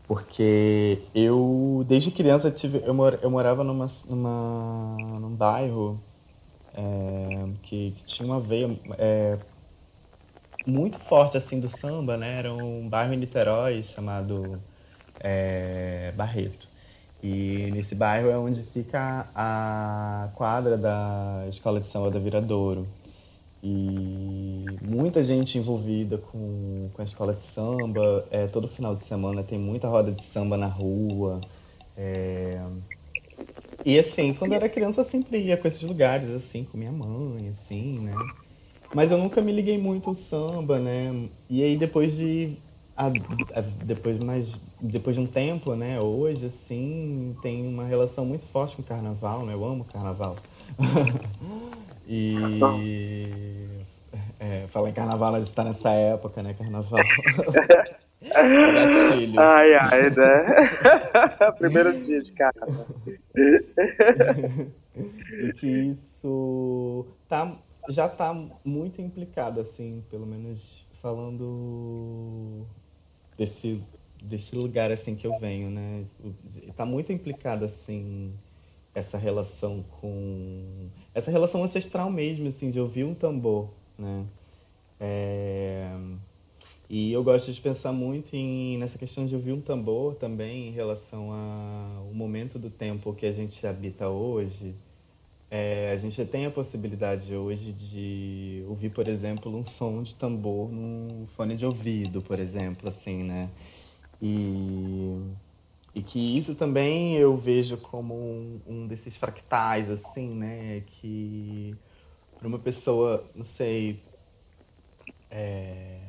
porque 0.07 0.99
eu 1.13 1.83
desde 1.85 2.11
criança 2.11 2.49
tive 2.49 2.81
eu, 2.85 2.93
mor, 2.93 3.19
eu 3.21 3.29
morava 3.29 3.61
numa, 3.61 3.91
numa 4.07 4.95
num 5.19 5.35
bairro 5.35 5.99
é, 6.75 7.47
que, 7.63 7.91
que, 7.91 8.03
tinha 8.05 8.27
uma 8.27 8.39
veia 8.39 8.69
é, 8.97 9.37
muito 10.65 10.99
forte 10.99 11.37
assim 11.37 11.59
do 11.59 11.69
samba, 11.69 12.17
né? 12.17 12.39
Era 12.39 12.53
um 12.53 12.87
bairro 12.87 13.13
em 13.13 13.17
Niterói 13.17 13.83
chamado 13.83 14.59
é, 15.19 16.11
Barreto. 16.15 16.67
E 17.23 17.69
nesse 17.71 17.93
bairro 17.93 18.29
é 18.29 18.37
onde 18.37 18.63
fica 18.63 19.27
a 19.35 20.29
quadra 20.33 20.77
da 20.77 21.45
Escola 21.49 21.79
de 21.79 21.87
Samba 21.87 22.09
da 22.09 22.19
Viradouro. 22.19 22.87
E 23.63 24.65
muita 24.81 25.23
gente 25.23 25.57
envolvida 25.57 26.17
com, 26.17 26.89
com 26.93 27.01
a 27.01 27.05
escola 27.05 27.33
de 27.33 27.41
samba. 27.41 28.25
É, 28.31 28.47
todo 28.47 28.67
final 28.67 28.95
de 28.95 29.03
semana 29.05 29.43
tem 29.43 29.59
muita 29.59 29.87
roda 29.87 30.11
de 30.11 30.23
samba 30.23 30.57
na 30.57 30.65
rua. 30.65 31.39
É, 31.95 32.59
e 33.85 33.99
assim, 33.99 34.33
quando 34.33 34.51
eu 34.51 34.57
era 34.57 34.69
criança, 34.69 35.01
eu 35.01 35.05
sempre 35.05 35.39
ia 35.39 35.57
com 35.57 35.67
esses 35.67 35.81
lugares, 35.81 36.29
assim, 36.29 36.63
com 36.63 36.77
minha 36.77 36.91
mãe, 36.91 37.49
assim, 37.49 37.99
né? 37.99 38.13
Mas 38.93 39.11
eu 39.11 39.17
nunca 39.17 39.41
me 39.41 39.51
liguei 39.51 39.77
muito 39.77 40.09
ao 40.09 40.15
samba, 40.15 40.79
né? 40.79 41.27
E 41.49 41.63
aí 41.63 41.77
depois 41.77 42.15
de. 42.15 42.53
A, 42.95 43.07
a, 43.07 43.61
depois, 43.83 44.19
mais, 44.19 44.47
depois 44.79 45.15
de 45.15 45.21
um 45.21 45.27
tempo, 45.27 45.75
né? 45.75 45.99
Hoje, 45.99 46.47
assim, 46.47 47.35
tem 47.41 47.65
uma 47.67 47.85
relação 47.85 48.25
muito 48.25 48.45
forte 48.47 48.75
com 48.75 48.81
o 48.81 48.85
carnaval, 48.85 49.45
né? 49.45 49.53
Eu 49.53 49.63
amo 49.65 49.85
carnaval. 49.85 50.35
e. 52.07 53.67
É, 54.39 54.65
falar 54.67 54.89
em 54.89 54.93
carnaval, 54.93 55.35
a 55.35 55.39
gente 55.39 55.53
tá 55.53 55.63
nessa 55.63 55.91
época, 55.91 56.43
né? 56.43 56.53
Carnaval. 56.53 56.99
Gatilho. 58.21 59.39
Ai, 59.39 59.73
ai, 59.73 60.09
né? 60.09 61.51
Primeiro 61.57 61.93
dia 62.03 62.21
de 62.21 62.31
casa. 62.33 62.85
e 64.95 65.53
que 65.53 65.67
isso 65.67 67.05
tá, 67.27 67.57
já 67.89 68.09
tá 68.09 68.33
muito 68.63 69.01
implicado, 69.01 69.59
assim, 69.59 70.03
pelo 70.09 70.25
menos 70.25 70.85
falando 71.01 72.65
desse, 73.37 73.81
desse 74.21 74.55
lugar, 74.55 74.91
assim, 74.91 75.15
que 75.15 75.25
eu 75.25 75.37
venho, 75.39 75.69
né? 75.69 76.05
Tá 76.75 76.85
muito 76.85 77.11
implicado, 77.11 77.65
assim, 77.65 78.33
essa 78.93 79.17
relação 79.17 79.83
com... 80.01 80.89
Essa 81.13 81.31
relação 81.31 81.63
ancestral 81.63 82.09
mesmo, 82.11 82.47
assim, 82.47 82.69
de 82.69 82.79
ouvir 82.79 83.03
um 83.03 83.15
tambor, 83.15 83.69
né? 83.97 84.25
É 84.99 85.89
e 86.93 87.13
eu 87.13 87.23
gosto 87.23 87.53
de 87.53 87.61
pensar 87.61 87.93
muito 87.93 88.35
em, 88.35 88.77
nessa 88.77 88.97
questão 88.97 89.25
de 89.25 89.33
ouvir 89.33 89.53
um 89.53 89.61
tambor 89.61 90.15
também 90.15 90.67
em 90.67 90.71
relação 90.71 91.31
ao 91.31 92.13
momento 92.13 92.59
do 92.59 92.69
tempo 92.69 93.13
que 93.13 93.25
a 93.25 93.31
gente 93.31 93.65
habita 93.65 94.09
hoje. 94.09 94.75
É, 95.49 95.93
a 95.93 95.97
gente 95.97 96.25
tem 96.25 96.45
a 96.45 96.51
possibilidade 96.51 97.33
hoje 97.33 97.71
de 97.71 98.65
ouvir, 98.67 98.89
por 98.89 99.07
exemplo, 99.07 99.57
um 99.57 99.65
som 99.65 100.03
de 100.03 100.15
tambor 100.15 100.69
no 100.69 101.27
fone 101.27 101.55
de 101.55 101.65
ouvido, 101.65 102.21
por 102.21 102.37
exemplo, 102.41 102.89
assim, 102.89 103.23
né? 103.23 103.49
E, 104.21 105.17
e 105.95 106.01
que 106.01 106.37
isso 106.37 106.55
também 106.55 107.15
eu 107.15 107.37
vejo 107.37 107.77
como 107.77 108.13
um, 108.13 108.59
um 108.67 108.85
desses 108.85 109.15
fractais, 109.15 109.89
assim, 109.89 110.27
né? 110.27 110.83
Que 110.87 111.73
para 112.37 112.49
uma 112.49 112.59
pessoa, 112.59 113.23
não 113.33 113.45
sei, 113.45 113.97
é, 115.29 116.00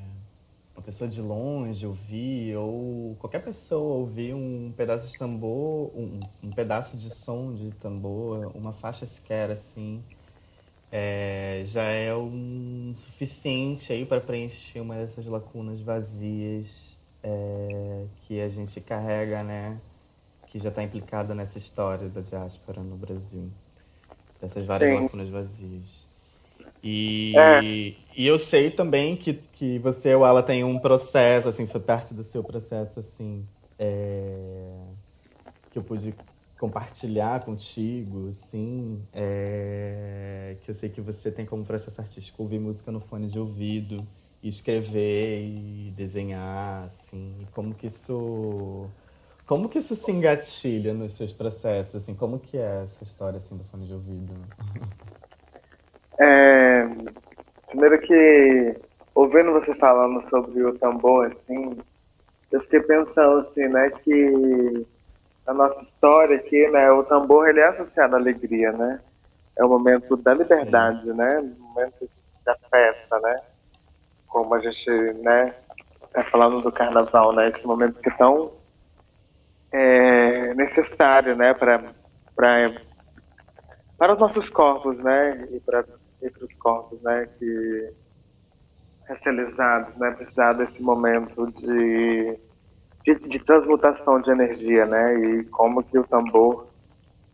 uma 0.83 0.87
pessoa 0.87 1.09
de 1.09 1.21
longe 1.21 1.87
ouvir, 1.87 2.57
ou 2.57 3.16
qualquer 3.21 3.40
pessoa 3.40 3.99
ouvir 3.99 4.35
um 4.35 4.73
pedaço 4.77 5.12
de 5.12 5.16
tambor, 5.16 5.92
um, 5.95 6.18
um 6.42 6.51
pedaço 6.51 6.97
de 6.97 7.09
som 7.09 7.55
de 7.55 7.71
tambor, 7.75 8.51
uma 8.53 8.73
faixa 8.73 9.07
sequer 9.07 9.53
assim, 9.53 10.03
é, 10.90 11.62
já 11.66 11.85
é 11.85 12.14
um 12.14 12.95
suficiente 12.97 13.92
aí 13.92 14.05
para 14.05 14.21
preencher 14.21 14.81
uma 14.81 14.97
dessas 14.97 15.25
lacunas 15.25 15.81
vazias 15.81 16.66
é, 17.23 18.05
que 18.27 18.40
a 18.40 18.49
gente 18.49 18.81
carrega, 18.81 19.45
né? 19.45 19.81
Que 20.49 20.59
já 20.59 20.68
está 20.68 20.83
implicada 20.83 21.33
nessa 21.33 21.59
história 21.59 22.09
da 22.09 22.21
diáspora 22.21 22.83
no 22.83 22.97
Brasil. 22.97 23.51
Dessas 24.40 24.66
várias 24.66 24.90
Sim. 24.90 25.05
lacunas 25.05 25.29
vazias. 25.29 26.01
E, 26.83 27.33
é. 27.37 27.62
e 28.16 28.27
eu 28.27 28.38
sei 28.38 28.71
também 28.71 29.16
que, 29.16 29.35
que 29.53 29.79
você, 29.79 30.14
o 30.14 30.25
Ala, 30.25 30.42
tem 30.42 30.64
um 30.64 30.79
processo, 30.79 31.49
assim, 31.49 31.66
foi 31.66 31.81
parte 31.81 32.12
do 32.12 32.25
seu 32.25 32.42
processo, 32.42 32.99
assim, 32.99 33.47
é, 33.79 34.68
que 35.71 35.79
eu 35.79 35.83
pude 35.83 36.12
compartilhar 36.59 37.45
contigo, 37.45 38.31
assim, 38.31 39.01
é, 39.12 40.57
que 40.62 40.71
eu 40.71 40.75
sei 40.75 40.88
que 40.88 41.01
você 41.01 41.31
tem 41.31 41.47
como 41.47 41.64
processo 41.64 42.01
artístico 42.01 42.42
ouvir 42.42 42.59
música 42.59 42.90
no 42.90 43.01
fone 43.01 43.29
de 43.29 43.38
ouvido, 43.38 44.05
e 44.42 44.49
escrever 44.49 45.40
e 45.40 45.92
desenhar, 45.97 46.87
assim, 46.87 47.47
como 47.53 47.75
que 47.75 47.87
isso... 47.87 48.88
Como 49.47 49.68
que 49.68 49.79
isso 49.79 49.95
se 49.95 50.11
engatilha 50.11 50.95
nos 50.95 51.12
seus 51.12 51.33
processos, 51.33 51.97
assim, 51.97 52.14
como 52.14 52.38
que 52.38 52.57
é 52.57 52.85
essa 52.85 53.05
história, 53.05 53.37
assim, 53.37 53.57
do 53.57 53.64
fone 53.64 53.87
de 53.87 53.92
ouvido? 53.92 54.33
É, 56.18 56.87
primeiro 57.68 58.01
que, 58.01 58.77
ouvindo 59.14 59.53
você 59.53 59.75
falando 59.77 60.20
sobre 60.29 60.62
o 60.64 60.79
tambor, 60.79 61.27
assim, 61.27 61.79
eu 62.51 62.61
fiquei 62.62 62.81
pensando, 62.81 63.48
assim, 63.48 63.66
né, 63.68 63.90
que 64.03 64.87
a 65.46 65.55
nossa 65.55 65.81
história 65.83 66.37
aqui, 66.37 66.68
né, 66.68 66.90
o 66.92 67.03
tambor, 67.05 67.48
ele 67.48 67.61
é 67.61 67.68
associado 67.68 68.14
à 68.14 68.18
alegria, 68.18 68.72
né? 68.72 69.01
É 69.57 69.64
o 69.64 69.68
momento 69.68 70.16
da 70.16 70.35
liberdade, 70.35 71.03
Sim. 71.03 71.14
né? 71.14 71.40
O 71.40 71.62
momento 71.62 72.09
da 72.44 72.57
festa, 72.70 73.20
né? 73.20 73.40
Como 74.29 74.55
a 74.55 74.61
gente, 74.61 74.90
né, 75.18 75.55
tá 76.12 76.25
falando 76.25 76.62
do 76.62 76.72
carnaval, 76.72 77.33
né? 77.33 77.48
Esse 77.48 77.66
momento 77.66 78.01
que 78.01 78.09
é 78.09 78.16
tão 78.16 78.53
é, 79.72 80.55
necessário, 80.55 81.35
né, 81.37 81.55
para 81.55 81.83
para 82.35 84.14
os 84.14 84.18
nossos 84.18 84.48
corpos, 84.51 84.98
né, 84.98 85.46
e 85.53 85.61
para 85.61 85.85
entre 86.22 86.44
os 86.44 86.52
corpos, 86.54 87.00
né, 87.02 87.28
que 87.38 87.92
racializados, 89.08 89.96
né, 89.96 90.11
precisar 90.12 90.52
desse 90.54 90.80
momento 90.80 91.46
de, 91.52 92.38
de, 93.04 93.14
de, 93.28 93.38
transmutação 93.40 94.20
de 94.20 94.30
energia, 94.30 94.87
né, 94.87 95.14
e 95.18 95.44
como 95.44 95.82
que 95.82 95.98
o 95.98 96.04
tambor 96.04 96.66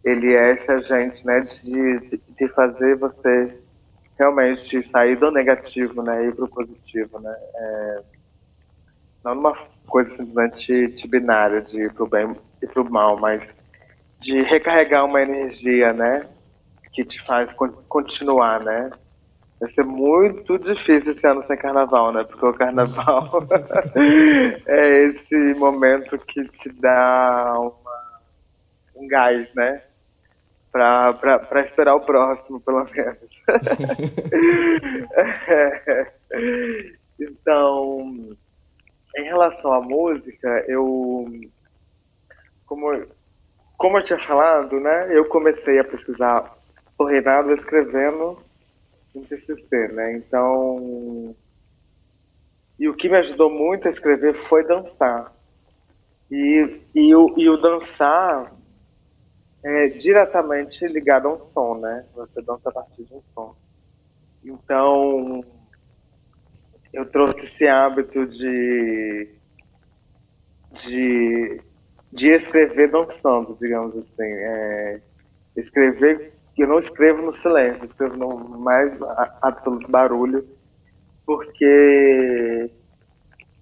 ele 0.04 0.34
é 0.34 0.52
esse 0.52 0.70
agente, 0.70 1.24
né, 1.26 1.40
de, 1.62 2.20
de 2.38 2.48
fazer 2.48 2.96
você 2.96 3.60
realmente 4.18 4.90
sair 4.90 5.16
do 5.16 5.30
negativo, 5.30 6.02
né, 6.02 6.24
e 6.24 6.28
ir 6.28 6.34
para 6.34 6.44
o 6.44 6.48
positivo, 6.48 7.20
né, 7.20 7.34
é, 7.54 8.02
não 9.24 9.34
numa 9.34 9.56
coisa 9.86 10.10
simplesmente 10.16 11.08
binária 11.08 11.60
de 11.62 11.82
ir 11.82 11.92
pro 11.92 12.06
bem 12.06 12.34
e 12.62 12.66
pro 12.66 12.90
mal, 12.90 13.18
mas 13.18 13.40
de 14.20 14.42
recarregar 14.42 15.04
uma 15.04 15.22
energia, 15.22 15.92
né? 15.92 16.26
Que 16.98 17.04
te 17.04 17.24
faz 17.26 17.48
continuar, 17.88 18.64
né? 18.64 18.90
Vai 19.60 19.70
ser 19.70 19.84
muito 19.84 20.58
difícil 20.58 21.12
esse 21.12 21.24
ano 21.28 21.46
sem 21.46 21.56
carnaval, 21.56 22.12
né? 22.12 22.24
Porque 22.24 22.44
o 22.44 22.52
carnaval 22.52 23.46
é 24.66 25.04
esse 25.04 25.54
momento 25.60 26.18
que 26.18 26.42
te 26.48 26.70
dá 26.80 27.54
uma, 27.56 28.20
um 28.96 29.06
gás, 29.06 29.48
né? 29.54 29.80
Pra, 30.72 31.12
pra, 31.12 31.38
pra 31.38 31.60
esperar 31.60 31.94
o 31.94 32.00
próximo, 32.00 32.60
pelo 32.62 32.84
menos. 32.86 33.30
então, 37.20 38.36
em 39.16 39.22
relação 39.22 39.72
à 39.72 39.80
música, 39.80 40.64
eu. 40.66 41.30
Como, 42.66 43.06
como 43.76 43.98
eu 43.98 44.04
tinha 44.04 44.18
falado, 44.26 44.80
né? 44.80 45.16
Eu 45.16 45.26
comecei 45.26 45.78
a 45.78 45.84
pesquisar 45.84 46.57
o 46.98 47.04
Reinaldo 47.04 47.54
escrevendo 47.54 48.38
um 49.14 49.22
TCC, 49.22 49.88
né? 49.88 50.16
Então, 50.16 51.34
e 52.78 52.88
o 52.88 52.94
que 52.94 53.08
me 53.08 53.16
ajudou 53.16 53.50
muito 53.50 53.88
a 53.88 53.90
escrever 53.90 54.34
foi 54.48 54.66
dançar. 54.66 55.32
E, 56.30 56.80
e, 56.94 57.14
o, 57.14 57.34
e 57.38 57.48
o 57.48 57.56
dançar 57.56 58.52
é 59.64 59.88
diretamente 59.88 60.86
ligado 60.86 61.28
a 61.28 61.32
um 61.32 61.36
som, 61.36 61.78
né? 61.78 62.04
Você 62.14 62.42
dança 62.42 62.68
a 62.68 62.72
partir 62.72 63.04
de 63.04 63.14
um 63.14 63.22
som. 63.34 63.56
Então, 64.44 65.42
eu 66.92 67.06
trouxe 67.06 67.40
esse 67.40 67.66
hábito 67.66 68.26
de, 68.26 69.28
de, 70.84 71.60
de 72.12 72.30
escrever 72.30 72.90
dançando, 72.90 73.56
digamos 73.60 73.96
assim. 73.96 74.32
É, 74.32 75.00
escrever 75.56 76.37
eu 76.62 76.68
não 76.68 76.78
escrevo 76.78 77.22
no 77.22 77.36
silêncio, 77.38 77.84
escrevo 77.84 78.16
no 78.16 78.58
mais 78.58 78.98
absoluto 79.42 79.90
barulho, 79.90 80.40
porque 81.26 82.70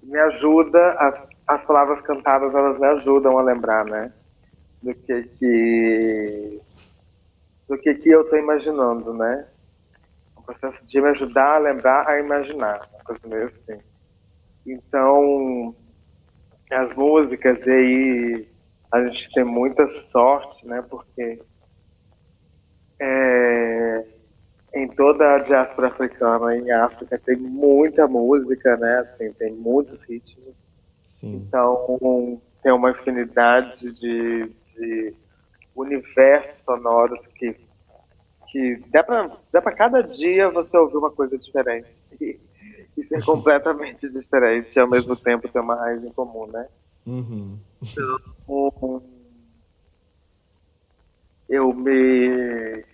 me 0.03 0.19
ajuda, 0.19 0.93
as, 0.93 1.29
as 1.47 1.65
palavras 1.65 2.01
cantadas, 2.03 2.55
elas 2.55 2.79
me 2.79 2.87
ajudam 2.87 3.39
a 3.39 3.43
lembrar, 3.43 3.85
né? 3.85 4.13
Do 4.83 4.95
que 4.95 5.23
que, 5.23 6.61
do 7.69 7.79
que, 7.79 7.95
que 7.95 8.09
eu 8.09 8.23
estou 8.23 8.39
imaginando, 8.39 9.13
né? 9.13 9.47
O 10.37 10.43
processo 10.43 10.87
de 10.87 11.01
me 11.01 11.09
ajudar 11.09 11.57
a 11.57 11.59
lembrar 11.59 12.09
a 12.09 12.21
imaginar, 12.21 12.89
uma 12.93 13.05
coisa 13.05 13.27
meio 13.27 13.47
assim. 13.47 13.81
Então, 14.67 15.75
as 16.71 16.95
músicas, 16.95 17.59
e 17.67 17.71
aí 17.71 18.49
a 18.93 19.09
gente 19.09 19.33
tem 19.33 19.45
muita 19.45 19.87
sorte, 20.11 20.67
né? 20.67 20.83
Porque 20.89 21.41
é, 23.01 24.05
em 24.75 24.89
toda 24.89 25.35
a 25.35 25.39
diáspora 25.39 25.89
africana, 25.89 26.57
em 26.57 26.71
África, 26.71 27.19
tem 27.19 27.37
muita 27.37 28.07
música, 28.07 28.77
né? 28.77 28.99
Assim, 28.99 29.33
tem 29.33 29.53
muitos 29.53 30.01
ritmos. 30.03 30.55
Sim. 31.21 31.37
Então, 31.37 32.41
tem 32.63 32.73
uma 32.73 32.91
infinidade 32.91 33.93
de, 33.93 34.51
de 34.75 35.15
universos 35.75 36.55
sonoros 36.65 37.21
que, 37.35 37.57
que 38.51 38.83
dá 38.91 39.03
para 39.03 39.31
dá 39.53 39.63
cada 39.73 40.03
dia 40.03 40.51
você 40.51 40.77
ouvir 40.77 40.97
uma 40.97 41.11
coisa 41.11 41.39
diferente. 41.39 41.89
E, 42.21 42.39
e 42.97 43.05
ser 43.05 43.23
completamente 43.25 44.09
diferente 44.09 44.75
e 44.75 44.81
ao 44.81 44.89
mesmo 44.89 45.17
tempo 45.17 45.49
ter 45.49 45.61
uma 45.61 45.77
raiz 45.77 46.03
em 46.03 46.13
comum, 46.13 46.47
né? 46.47 46.67
Uhum. 47.07 47.59
Então, 47.83 49.03
eu 51.49 51.73
me 51.73 52.85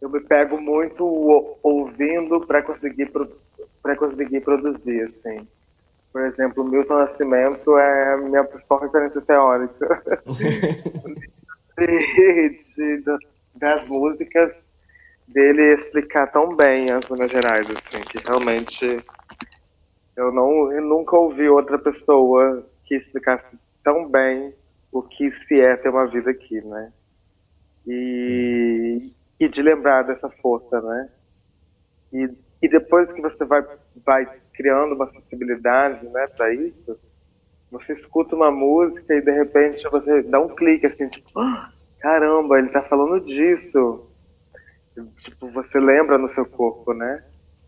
eu 0.00 0.08
me 0.08 0.20
pego 0.20 0.60
muito 0.60 1.04
ouvindo 1.62 2.40
para 2.46 2.62
conseguir 2.62 3.10
para 3.82 3.96
conseguir 3.96 4.40
produzir 4.40 5.02
assim 5.02 5.46
por 6.12 6.24
exemplo 6.26 6.64
Milton 6.64 6.96
Nascimento 6.96 7.78
é 7.78 8.16
minha 8.18 8.44
principal 8.44 8.80
referência 8.80 9.20
teórica 9.22 10.02
de, 11.78 12.48
de, 12.76 13.04
das 13.54 13.88
músicas 13.88 14.52
dele 15.28 15.74
explicar 15.74 16.30
tão 16.30 16.54
bem 16.54 16.90
as 16.90 17.08
Minas 17.08 17.30
Gerais 17.30 17.66
assim 17.70 18.02
que 18.02 18.18
realmente 18.26 19.04
eu 20.16 20.32
não 20.32 20.72
eu 20.72 20.82
nunca 20.82 21.16
ouvi 21.16 21.48
outra 21.48 21.78
pessoa 21.78 22.66
que 22.84 22.96
explicasse 22.96 23.44
tão 23.82 24.08
bem 24.08 24.54
o 24.92 25.02
que 25.02 25.30
se 25.46 25.60
é 25.60 25.76
ter 25.76 25.88
uma 25.88 26.06
vida 26.06 26.30
aqui, 26.30 26.60
né? 26.60 26.92
E, 27.86 29.10
e 29.38 29.48
de 29.48 29.62
lembrar 29.62 30.02
dessa 30.02 30.28
força, 30.42 30.80
né? 30.80 31.08
E, 32.12 32.30
e 32.62 32.68
depois 32.68 33.10
que 33.12 33.20
você 33.20 33.44
vai, 33.44 33.62
vai 34.04 34.26
criando 34.54 34.94
uma 34.94 35.10
sensibilidade, 35.10 36.06
né, 36.08 36.26
para 36.28 36.54
isso, 36.54 36.98
você 37.70 37.92
escuta 37.94 38.36
uma 38.36 38.50
música 38.50 39.14
e 39.14 39.20
de 39.20 39.32
repente 39.32 39.82
você 39.90 40.22
dá 40.22 40.40
um 40.40 40.54
clique 40.54 40.86
assim, 40.86 41.08
tipo, 41.08 41.28
oh, 41.34 41.74
caramba, 41.98 42.58
ele 42.58 42.68
tá 42.68 42.82
falando 42.82 43.20
disso. 43.24 44.08
Tipo, 45.18 45.50
você 45.50 45.80
lembra 45.80 46.16
no 46.16 46.32
seu 46.34 46.46
corpo, 46.46 46.94
né? 46.94 47.24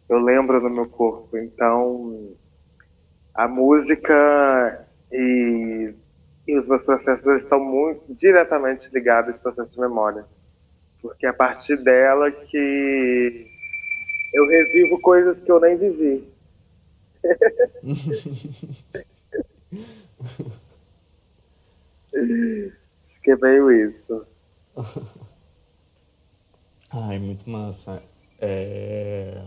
Eu 0.08 0.18
lembro 0.18 0.60
no 0.60 0.70
meu 0.70 0.88
corpo. 0.88 1.36
Então, 1.36 2.36
a 3.34 3.48
música 3.48 4.86
e, 5.10 5.92
e 6.46 6.58
os 6.58 6.66
meus 6.66 6.82
processos 6.82 7.42
estão 7.42 7.58
muito 7.58 8.14
diretamente 8.14 8.88
ligados 8.92 9.34
ao 9.34 9.40
processo 9.40 9.70
de 9.72 9.80
memória. 9.80 10.24
Porque 11.02 11.26
é 11.26 11.28
a 11.28 11.34
partir 11.34 11.76
dela 11.82 12.30
que 12.30 13.46
eu 14.32 14.46
revivo 14.48 15.00
coisas 15.00 15.40
que 15.40 15.50
eu 15.50 15.60
nem 15.60 15.76
vivi. 15.76 16.28
Acho 22.14 23.20
que 23.22 23.30
é 23.30 23.36
meio 23.36 23.70
isso. 23.70 24.26
Ai, 26.90 27.18
muito 27.18 27.48
massa. 27.50 28.02
É... 28.40 29.42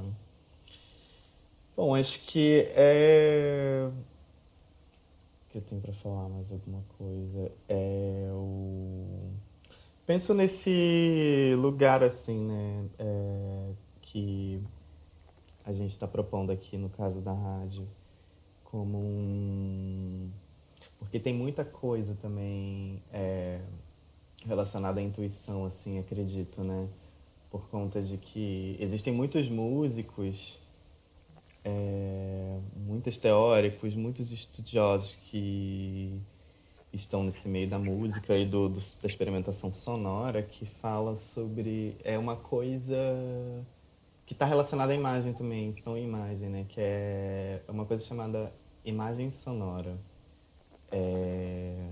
Bom, 1.75 1.95
acho 1.95 2.19
que 2.27 2.67
é 2.75 3.89
que 3.89 4.08
eu 5.59 5.63
tenho 5.63 5.81
para 5.81 5.93
falar 5.93 6.29
mais 6.29 6.51
alguma 6.51 6.83
coisa 6.97 7.51
é 7.67 8.29
o 8.31 9.31
penso 10.05 10.33
nesse 10.33 11.53
lugar 11.57 12.01
assim 12.01 12.39
né 12.45 12.85
é, 12.97 13.71
que 14.01 14.63
a 15.65 15.73
gente 15.73 15.91
está 15.91 16.07
propondo 16.07 16.51
aqui 16.51 16.77
no 16.77 16.89
caso 16.89 17.19
da 17.19 17.33
rádio 17.33 17.87
como 18.63 18.97
um 18.97 20.29
porque 20.97 21.19
tem 21.19 21.33
muita 21.33 21.65
coisa 21.65 22.15
também 22.21 23.01
é, 23.11 23.59
relacionada 24.45 24.99
à 25.01 25.03
intuição 25.03 25.65
assim 25.65 25.99
acredito 25.99 26.63
né 26.63 26.87
por 27.51 27.67
conta 27.69 28.01
de 28.01 28.17
que 28.17 28.77
existem 28.79 29.11
muitos 29.11 29.49
músicos 29.49 30.57
é, 31.63 32.59
muitos 32.75 33.17
teóricos, 33.17 33.95
muitos 33.95 34.31
estudiosos 34.31 35.15
que 35.15 36.21
estão 36.91 37.23
nesse 37.23 37.47
meio 37.47 37.69
da 37.69 37.77
música 37.77 38.35
e 38.35 38.45
do, 38.45 38.67
do, 38.69 38.79
da 38.79 39.07
experimentação 39.07 39.71
sonora 39.71 40.41
que 40.41 40.65
fala 40.65 41.17
sobre 41.17 41.95
é 42.03 42.17
uma 42.17 42.35
coisa 42.35 42.95
que 44.25 44.33
está 44.33 44.45
relacionada 44.45 44.91
à 44.91 44.95
imagem 44.95 45.33
também, 45.33 45.73
e 45.73 45.99
imagem, 45.99 46.49
né? 46.49 46.65
Que 46.69 46.79
é 46.79 47.61
uma 47.67 47.85
coisa 47.85 48.05
chamada 48.05 48.53
imagem 48.85 49.31
sonora. 49.31 49.97
É, 50.91 51.89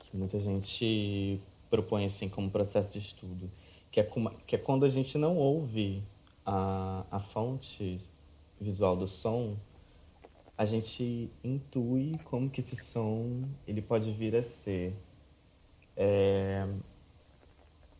que 0.00 0.16
muita 0.16 0.38
gente 0.40 1.40
propõe 1.70 2.04
assim 2.04 2.28
como 2.28 2.50
processo 2.50 2.90
de 2.90 2.98
estudo, 2.98 3.50
que 3.90 4.00
é, 4.00 4.08
que 4.46 4.56
é 4.56 4.58
quando 4.58 4.84
a 4.84 4.88
gente 4.88 5.16
não 5.16 5.36
ouve 5.36 6.02
a, 6.44 7.04
a 7.10 7.20
fonte 7.20 8.00
visual 8.60 8.96
do 8.96 9.06
som, 9.06 9.56
a 10.56 10.64
gente 10.64 11.30
intui 11.42 12.18
como 12.24 12.48
que 12.48 12.60
esse 12.60 12.76
som 12.76 13.42
ele 13.66 13.82
pode 13.82 14.12
vir 14.12 14.36
a 14.36 14.42
ser. 14.42 14.94
É, 15.96 16.66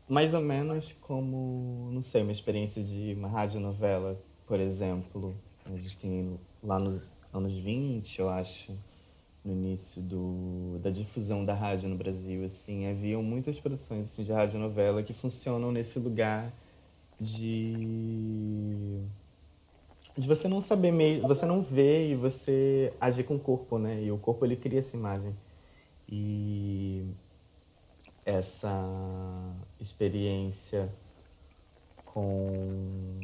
mais 0.09 0.35
ou 0.35 0.41
menos 0.41 0.95
como, 1.01 1.91
não 1.93 2.03
sei, 2.03 2.23
uma 2.23 2.33
experiência 2.33 2.83
de 2.83 3.15
uma 3.17 3.29
radionovela, 3.29 4.21
por 4.47 4.61
exemplo. 4.61 5.35
A 5.65 5.71
gente 5.77 5.97
tem 5.97 6.39
lá 6.63 6.79
nos 6.79 7.11
anos 7.33 7.53
20, 7.55 8.19
eu 8.21 8.29
acho, 8.29 8.77
no 9.45 9.53
início 9.53 10.03
do, 10.03 10.79
da 10.81 10.91
difusão 10.91 11.45
da 11.45 11.55
rádio 11.55 11.89
no 11.89 11.97
Brasil, 11.97 12.45
assim, 12.45 12.87
haviam 12.87 13.23
muitas 13.23 13.59
produções 13.59 14.13
assim, 14.13 14.23
de 14.23 14.33
radionovela 14.33 15.03
que 15.03 15.13
funcionam 15.13 15.73
nesse 15.73 15.99
lugar 15.99 16.53
de 17.23 19.01
de 20.17 20.29
você 20.29 20.47
não 20.47 20.61
saber 20.61 20.93
mesmo, 20.93 21.27
você 21.27 21.47
não 21.47 21.63
vê 21.63 22.11
e 22.11 22.15
você 22.15 22.93
agir 23.01 23.25
com 23.25 23.37
o 23.37 23.41
corpo, 23.41 23.79
né? 23.79 24.03
E 24.03 24.13
o 24.13 24.19
corpo 24.19 24.45
ele 24.45 24.57
cria 24.57 24.81
essa 24.81 24.95
imagem. 24.97 25.35
E 26.09 27.07
essa 28.25 28.71
experiência 29.81 30.93
com 32.05 33.19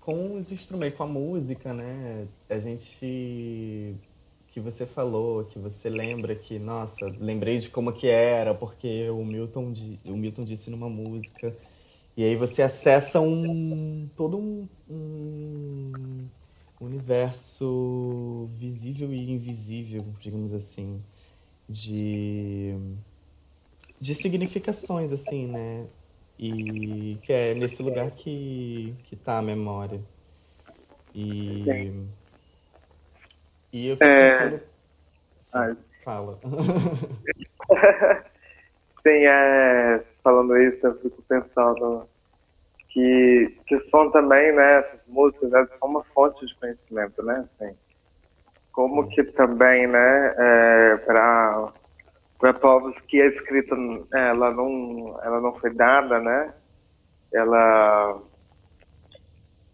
com 0.00 0.36
os 0.38 0.50
instrumentos, 0.50 0.96
com 0.96 1.02
a 1.02 1.06
música, 1.06 1.74
né? 1.74 2.26
A 2.48 2.58
gente 2.58 3.96
que 4.52 4.60
você 4.60 4.84
falou, 4.84 5.44
que 5.44 5.58
você 5.58 5.88
lembra 5.88 6.34
que, 6.34 6.58
nossa, 6.58 7.06
lembrei 7.18 7.58
de 7.58 7.68
como 7.70 7.92
que 7.92 8.08
era, 8.08 8.54
porque 8.54 9.08
o 9.10 9.24
Milton, 9.24 9.72
o 10.04 10.16
Milton 10.16 10.44
disse 10.44 10.70
numa 10.70 10.88
música. 10.88 11.56
E 12.16 12.24
aí 12.24 12.34
você 12.36 12.62
acessa 12.62 13.20
um 13.20 14.08
todo 14.16 14.36
um, 14.36 14.68
um 14.90 16.26
universo 16.80 18.50
visível 18.56 19.12
e 19.12 19.30
invisível, 19.30 20.04
digamos 20.20 20.52
assim, 20.52 21.00
de 21.68 22.74
de 24.00 24.14
significações 24.14 25.12
assim, 25.12 25.46
né? 25.46 25.86
E 26.38 27.18
que 27.22 27.32
é 27.32 27.54
nesse 27.54 27.82
lugar 27.82 28.10
que, 28.12 28.94
que 29.04 29.14
tá 29.14 29.38
a 29.38 29.42
memória. 29.42 30.00
E, 31.14 31.62
e 33.72 33.88
eu 33.88 33.96
fico 33.96 34.04
é... 34.04 34.38
pensando. 34.38 34.62
Ai. 35.52 35.76
Fala. 36.04 36.38
Sim, 39.02 39.26
é, 39.26 40.00
falando 40.22 40.56
isso, 40.58 40.86
eu 40.86 40.94
fico 41.00 41.22
pensando 41.22 42.06
que, 42.88 43.58
que 43.66 43.76
o 43.76 43.90
som 43.90 44.10
também, 44.10 44.52
né, 44.52 44.78
essas 44.80 45.00
músicas, 45.06 45.50
são 45.50 45.88
uma 45.88 46.04
fonte 46.04 46.44
de 46.46 46.54
conhecimento, 46.56 47.22
né, 47.22 47.34
assim. 47.34 47.74
Como 48.72 49.08
que 49.08 49.22
também, 49.24 49.86
né, 49.86 50.34
é, 50.36 50.96
para 50.98 51.68
para 52.40 52.54
povos 52.54 52.96
que 53.06 53.20
a 53.20 53.26
escrita 53.26 53.76
ela 54.14 54.50
não 54.50 54.90
ela 55.22 55.40
não 55.40 55.52
foi 55.60 55.72
dada 55.74 56.18
né 56.18 56.54
ela 57.32 58.18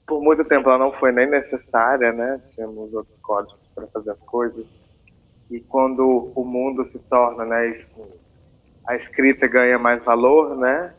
por 0.04 0.20
muito 0.20 0.44
tempo 0.44 0.68
ela 0.68 0.78
não 0.78 0.92
foi 0.94 1.12
nem 1.12 1.30
necessária 1.30 2.12
né 2.12 2.42
tínhamos 2.54 2.92
outros 2.92 3.16
códigos 3.22 3.65
para 3.76 3.86
fazer 3.86 4.10
as 4.10 4.18
coisas 4.20 4.66
e 5.50 5.60
quando 5.60 6.32
o 6.34 6.44
mundo 6.44 6.84
se 6.90 6.98
torna 7.10 7.44
né 7.44 7.84
a 8.88 8.96
escrita 8.96 9.46
ganha 9.46 9.78
mais 9.78 10.02
valor 10.02 10.56
né 10.56 10.92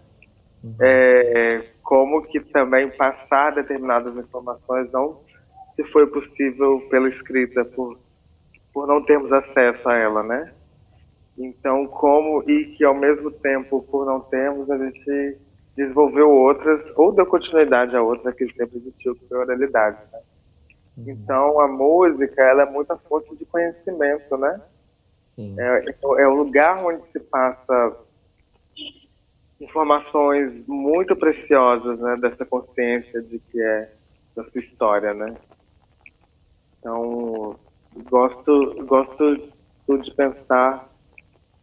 uhum. 0.63 0.76
é, 0.80 1.66
como 1.84 2.22
que 2.22 2.40
também 2.40 2.90
passar 2.92 3.56
determinadas 3.56 4.16
informações 4.16 4.90
não 4.94 5.20
se 5.76 5.84
foi 5.92 6.08
possível 6.08 6.80
pela 6.90 7.10
escrita 7.10 7.66
por 7.66 7.98
por 8.74 8.88
não 8.88 9.04
termos 9.04 9.34
acesso 9.34 9.90
a 9.90 9.96
ela 9.98 10.24
né 10.24 10.54
então, 11.38 11.86
como 11.86 12.42
e 12.50 12.66
que 12.76 12.84
ao 12.84 12.96
mesmo 12.96 13.30
tempo, 13.30 13.84
por 13.84 14.06
não 14.06 14.20
termos, 14.22 14.70
a 14.72 14.78
gente 14.78 15.38
desenvolveu 15.76 16.32
outras 16.32 16.82
ou 16.98 17.12
deu 17.12 17.28
continuidade 17.28 17.96
a 17.96 18.02
outras 18.02 18.34
que 18.34 18.52
sempre 18.54 18.78
existiu, 18.78 19.16
que 19.16 19.28
foi 19.28 19.38
a 19.38 19.42
oralidade. 19.42 20.00
Né? 20.12 20.20
Uhum. 20.97 21.03
Então, 21.07 21.60
a 21.60 21.67
música 21.67 22.41
ela 22.41 22.63
é 22.63 22.69
muita 22.69 22.97
fonte 22.97 23.36
de 23.36 23.45
conhecimento, 23.45 24.36
né? 24.38 24.60
É, 25.38 25.86
é 26.21 26.27
o 26.27 26.33
lugar 26.33 26.83
onde 26.83 27.07
se 27.12 27.19
passa 27.19 27.95
informações 29.62 30.65
muito 30.67 31.15
preciosas, 31.15 31.99
né, 31.99 32.17
dessa 32.17 32.45
consciência 32.45 33.21
de 33.21 33.38
que 33.39 33.62
é 33.62 33.91
da 34.36 34.43
sua 34.45 34.60
história, 34.60 35.13
né? 35.13 35.36
Então, 36.79 37.55
gosto 38.10 38.86
gosto 38.86 39.51
de 40.01 40.13
pensar 40.15 40.89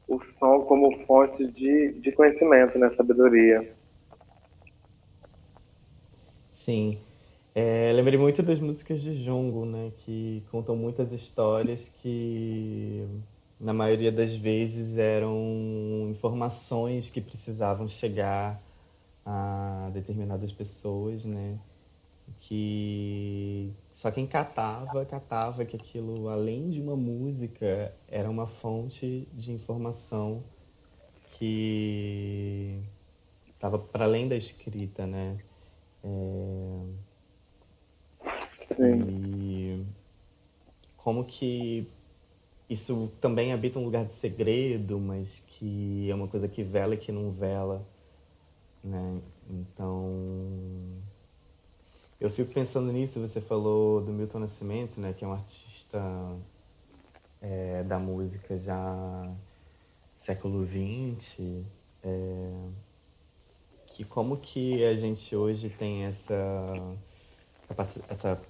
o 0.08 0.20
som 0.38 0.60
como 0.62 1.04
fonte 1.04 1.46
de, 1.52 1.92
de 2.00 2.12
conhecimento, 2.12 2.78
né, 2.78 2.90
sabedoria. 2.96 3.74
Sim. 6.52 6.98
É, 7.54 7.92
lembrei 7.92 8.18
muito 8.18 8.42
das 8.42 8.58
músicas 8.58 9.00
de 9.00 9.14
Jungo, 9.22 9.64
né, 9.64 9.92
que 9.98 10.42
contam 10.50 10.74
muitas 10.76 11.12
histórias 11.12 11.80
que, 12.02 13.06
na 13.60 13.72
maioria 13.72 14.10
das 14.10 14.34
vezes, 14.34 14.98
eram 14.98 16.08
informações 16.10 17.10
que 17.10 17.20
precisavam 17.20 17.88
chegar 17.88 18.60
a 19.24 19.90
determinadas 19.94 20.52
pessoas, 20.52 21.24
né, 21.24 21.60
que 22.40 23.72
só 23.94 24.10
quem 24.10 24.26
catava, 24.26 25.04
catava 25.06 25.64
que 25.64 25.76
aquilo, 25.76 26.28
além 26.28 26.70
de 26.70 26.80
uma 26.80 26.96
música, 26.96 27.94
era 28.08 28.28
uma 28.30 28.46
fonte 28.48 29.28
de 29.32 29.52
informação 29.52 30.42
que 31.38 32.80
estava 33.54 33.78
para 33.78 34.04
além 34.04 34.28
da 34.28 34.36
escrita, 34.36 35.06
né? 35.06 35.38
É... 36.04 37.03
E 38.78 39.84
como 40.96 41.24
que 41.24 41.87
isso 42.68 43.12
também 43.20 43.52
habita 43.52 43.78
um 43.78 43.84
lugar 43.84 44.04
de 44.04 44.14
segredo, 44.14 44.98
mas 44.98 45.42
que 45.46 46.10
é 46.10 46.14
uma 46.14 46.28
coisa 46.28 46.48
que 46.48 46.62
vela 46.62 46.94
e 46.94 46.98
que 46.98 47.12
não 47.12 47.30
vela, 47.30 47.87
né? 48.82 49.20
Então 49.50 50.14
eu 52.20 52.30
fico 52.30 52.54
pensando 52.54 52.90
nisso, 52.90 53.20
você 53.20 53.40
falou 53.40 54.00
do 54.00 54.10
Milton 54.10 54.38
Nascimento, 54.38 54.98
né, 54.98 55.12
que 55.12 55.24
é 55.24 55.28
um 55.28 55.32
artista 55.32 56.00
é, 57.42 57.82
da 57.82 57.98
música 57.98 58.58
já 58.58 59.30
século 60.16 60.66
XX, 60.66 61.64
é, 62.02 62.50
que 63.88 64.04
como 64.04 64.38
que 64.38 64.82
a 64.84 64.96
gente 64.96 65.37
hoje 65.37 65.68
tem 65.68 66.04
essa, 66.04 66.96
essa 68.08 68.40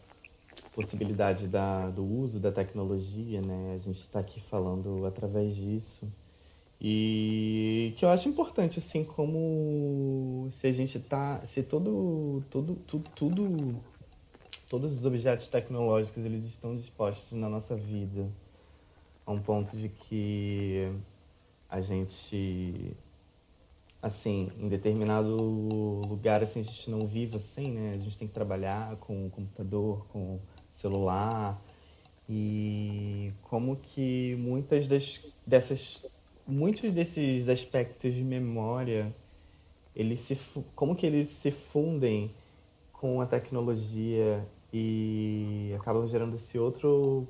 possibilidade 0.74 1.46
da, 1.46 1.88
do 1.88 2.04
uso 2.04 2.40
da 2.40 2.50
tecnologia, 2.50 3.40
né? 3.40 3.74
A 3.76 3.78
gente 3.78 4.00
está 4.00 4.18
aqui 4.18 4.40
falando 4.40 5.06
através 5.06 5.54
disso. 5.54 6.10
E 6.80 7.94
que 7.96 8.04
eu 8.04 8.08
acho 8.08 8.28
importante, 8.28 8.78
assim, 8.80 9.04
como 9.04 10.48
se 10.50 10.66
a 10.66 10.72
gente 10.72 10.98
tá. 10.98 11.40
Se 11.46 11.62
todo. 11.62 12.44
todo 12.50 12.74
tudo, 12.86 13.10
tudo, 13.14 13.80
todos 14.68 14.98
os 14.98 15.04
objetos 15.04 15.48
tecnológicos 15.48 16.24
eles 16.24 16.44
estão 16.44 16.76
dispostos 16.76 17.38
na 17.38 17.48
nossa 17.48 17.76
vida. 17.76 18.28
A 19.24 19.32
um 19.32 19.40
ponto 19.40 19.76
de 19.76 19.88
que 19.88 20.92
a 21.70 21.80
gente. 21.80 22.96
Assim, 24.02 24.50
em 24.58 24.68
determinado 24.68 25.34
lugar, 25.34 26.42
assim, 26.42 26.60
a 26.60 26.62
gente 26.62 26.90
não 26.90 27.06
vive 27.06 27.36
assim, 27.36 27.70
né? 27.70 27.94
A 27.94 27.98
gente 27.98 28.18
tem 28.18 28.28
que 28.28 28.34
trabalhar 28.34 28.96
com 28.96 29.26
o 29.26 29.30
computador, 29.30 30.04
com 30.12 30.38
celular. 30.84 31.60
E 32.28 33.32
como 33.42 33.76
que 33.76 34.34
muitas 34.38 34.86
das, 34.88 35.20
dessas 35.46 36.02
muitos 36.46 36.92
desses 36.92 37.48
aspectos 37.48 38.14
de 38.14 38.22
memória, 38.22 39.14
eles 39.96 40.20
se, 40.20 40.38
como 40.74 40.94
que 40.94 41.06
eles 41.06 41.28
se 41.28 41.50
fundem 41.50 42.30
com 42.92 43.20
a 43.20 43.26
tecnologia 43.26 44.46
e 44.72 45.74
acabam 45.78 46.06
gerando 46.08 46.36
esse 46.36 46.58
outro 46.58 47.26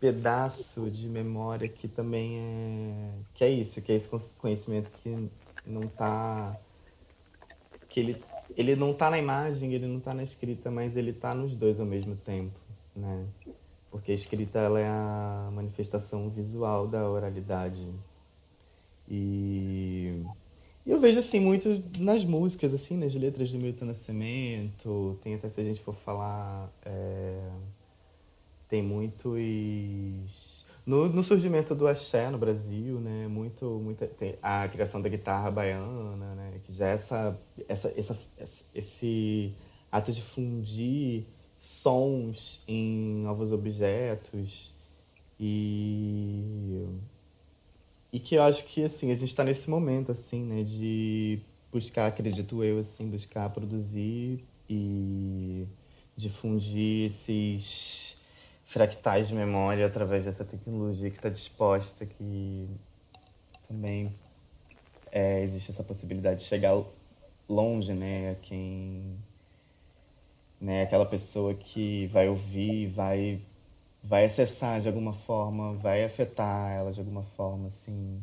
pedaço 0.00 0.90
de 0.90 1.08
memória 1.08 1.68
que 1.68 1.88
também 1.88 2.38
é 2.38 3.10
que 3.34 3.44
é 3.44 3.50
isso, 3.50 3.80
que 3.80 3.90
é 3.90 3.94
esse 3.94 4.08
conhecimento 4.38 4.90
que 5.02 5.30
não 5.66 5.84
está 5.84 6.56
que 7.88 8.00
ele 8.00 8.22
ele 8.56 8.76
não 8.76 8.92
está 8.92 9.10
na 9.10 9.18
imagem, 9.18 9.72
ele 9.72 9.86
não 9.86 9.98
está 9.98 10.12
na 10.14 10.22
escrita, 10.22 10.70
mas 10.70 10.96
ele 10.96 11.10
está 11.10 11.34
nos 11.34 11.56
dois 11.56 11.80
ao 11.80 11.86
mesmo 11.86 12.14
tempo, 12.16 12.52
né? 12.94 13.26
Porque 13.90 14.12
a 14.12 14.14
escrita 14.14 14.58
ela 14.58 14.80
é 14.80 14.86
a 14.86 15.50
manifestação 15.52 16.28
visual 16.28 16.86
da 16.88 17.08
oralidade. 17.08 17.88
E 19.08 20.22
eu 20.86 20.98
vejo 20.98 21.18
assim 21.18 21.40
muito 21.40 21.82
nas 21.98 22.24
músicas, 22.24 22.74
assim, 22.74 22.96
nas 22.96 23.14
letras 23.14 23.50
do 23.50 23.58
Milton 23.58 23.86
Nascimento, 23.86 25.18
tem 25.22 25.34
até 25.34 25.48
se 25.48 25.60
a 25.60 25.64
gente 25.64 25.80
for 25.80 25.94
falar, 25.94 26.70
é, 26.84 27.50
tem 28.68 28.82
muitos 28.82 30.64
no, 30.86 31.08
no, 31.08 31.24
surgimento 31.24 31.74
do 31.74 31.86
axé 31.86 32.30
no 32.30 32.36
Brasil, 32.36 33.00
né, 33.00 33.26
muito, 33.26 33.64
muita, 33.82 34.06
tem 34.06 34.36
a 34.42 34.68
criação 34.68 35.00
da 35.00 35.08
guitarra 35.08 35.50
baiana, 35.50 36.34
né, 36.34 36.60
que 36.64 36.72
já 36.72 36.88
é 36.88 36.92
essa, 36.92 37.40
essa, 37.66 37.94
essa, 37.96 38.18
esse 38.74 39.54
ato 39.90 40.12
de 40.12 40.20
fundir 40.20 41.24
sons 41.64 42.60
em 42.68 43.22
novos 43.22 43.52
objetos 43.52 44.72
e 45.40 46.86
e 48.12 48.20
que 48.20 48.36
eu 48.36 48.42
acho 48.44 48.64
que, 48.66 48.84
assim, 48.84 49.10
a 49.10 49.14
gente 49.14 49.30
está 49.30 49.42
nesse 49.42 49.68
momento, 49.68 50.12
assim, 50.12 50.44
né, 50.44 50.62
de 50.62 51.40
buscar, 51.72 52.06
acredito 52.06 52.62
eu, 52.62 52.78
assim, 52.78 53.08
buscar 53.10 53.50
produzir 53.50 54.44
e 54.70 55.66
difundir 56.16 57.06
esses 57.06 58.16
fractais 58.66 59.26
de 59.28 59.34
memória 59.34 59.84
através 59.84 60.26
dessa 60.26 60.44
tecnologia 60.44 61.10
que 61.10 61.16
está 61.16 61.28
disposta, 61.28 62.06
que 62.06 62.68
também 63.66 64.14
é, 65.10 65.42
existe 65.42 65.72
essa 65.72 65.82
possibilidade 65.82 66.40
de 66.40 66.46
chegar 66.46 66.80
longe, 67.48 67.92
né, 67.92 68.30
a 68.30 68.34
quem, 68.36 69.16
né, 70.60 70.82
aquela 70.82 71.06
pessoa 71.06 71.54
que 71.54 72.06
vai 72.08 72.28
ouvir, 72.28 72.88
vai, 72.88 73.40
vai 74.02 74.24
acessar 74.24 74.80
de 74.80 74.88
alguma 74.88 75.12
forma, 75.12 75.74
vai 75.74 76.04
afetar 76.04 76.70
ela 76.72 76.92
de 76.92 77.00
alguma 77.00 77.22
forma, 77.36 77.68
assim, 77.68 78.20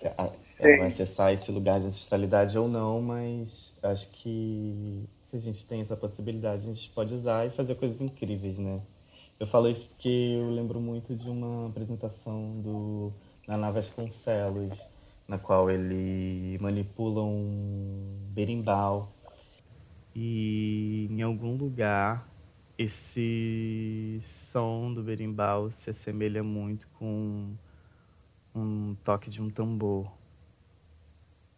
ela 0.00 0.32
vai 0.58 0.88
acessar 0.88 1.32
esse 1.32 1.50
lugar 1.52 1.80
de 1.80 1.86
ancestralidade 1.86 2.58
ou 2.58 2.68
não, 2.68 3.00
mas 3.00 3.72
acho 3.82 4.08
que 4.10 5.04
se 5.26 5.36
a 5.36 5.40
gente 5.40 5.64
tem 5.66 5.82
essa 5.82 5.96
possibilidade, 5.96 6.62
a 6.64 6.74
gente 6.74 6.90
pode 6.90 7.14
usar 7.14 7.46
e 7.46 7.50
fazer 7.50 7.74
coisas 7.76 8.00
incríveis, 8.00 8.58
né? 8.58 8.80
Eu 9.38 9.46
falo 9.46 9.68
isso 9.68 9.86
porque 9.86 10.08
eu 10.08 10.50
lembro 10.50 10.80
muito 10.80 11.14
de 11.14 11.30
uma 11.30 11.68
apresentação 11.68 12.60
do 12.60 13.12
Naná 13.46 13.70
Vasconcelos, 13.70 14.78
na 15.26 15.38
qual 15.38 15.70
ele 15.70 16.58
manipula 16.60 17.22
um 17.22 18.18
berimbau 18.30 19.08
e 20.14 21.06
em 21.10 21.22
algum 21.22 21.56
lugar 21.56 22.28
esse 22.78 24.18
som 24.22 24.92
do 24.92 25.02
berimbau 25.02 25.70
se 25.70 25.90
assemelha 25.90 26.42
muito 26.42 26.88
com 26.98 27.52
um 28.54 28.96
toque 29.04 29.28
de 29.28 29.42
um 29.42 29.50
tambor. 29.50 30.10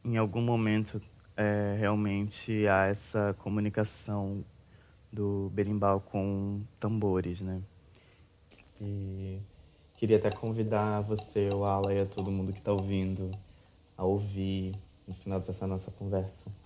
Em 0.05 0.17
algum 0.17 0.43
momento 0.43 1.01
é, 1.37 1.77
realmente 1.79 2.67
há 2.67 2.87
essa 2.87 3.35
comunicação 3.39 4.45
do 5.13 5.51
berimbau 5.55 6.01
com 6.01 6.63
tambores, 6.81 7.41
né? 7.41 7.63
E 8.81 9.39
queria 9.97 10.17
até 10.17 10.31
convidar 10.31 11.03
você, 11.03 11.49
o 11.55 11.65
Ala 11.65 11.95
e 11.95 12.01
a 12.01 12.07
todo 12.07 12.31
mundo 12.31 12.53
que 12.53 12.59
está 12.59 12.73
ouvindo 12.73 13.31
a 13.97 14.05
ouvir 14.05 14.75
no 15.07 15.15
final 15.15 15.39
dessa 15.39 15.67
nossa 15.67 15.91
conversa. 15.93 16.62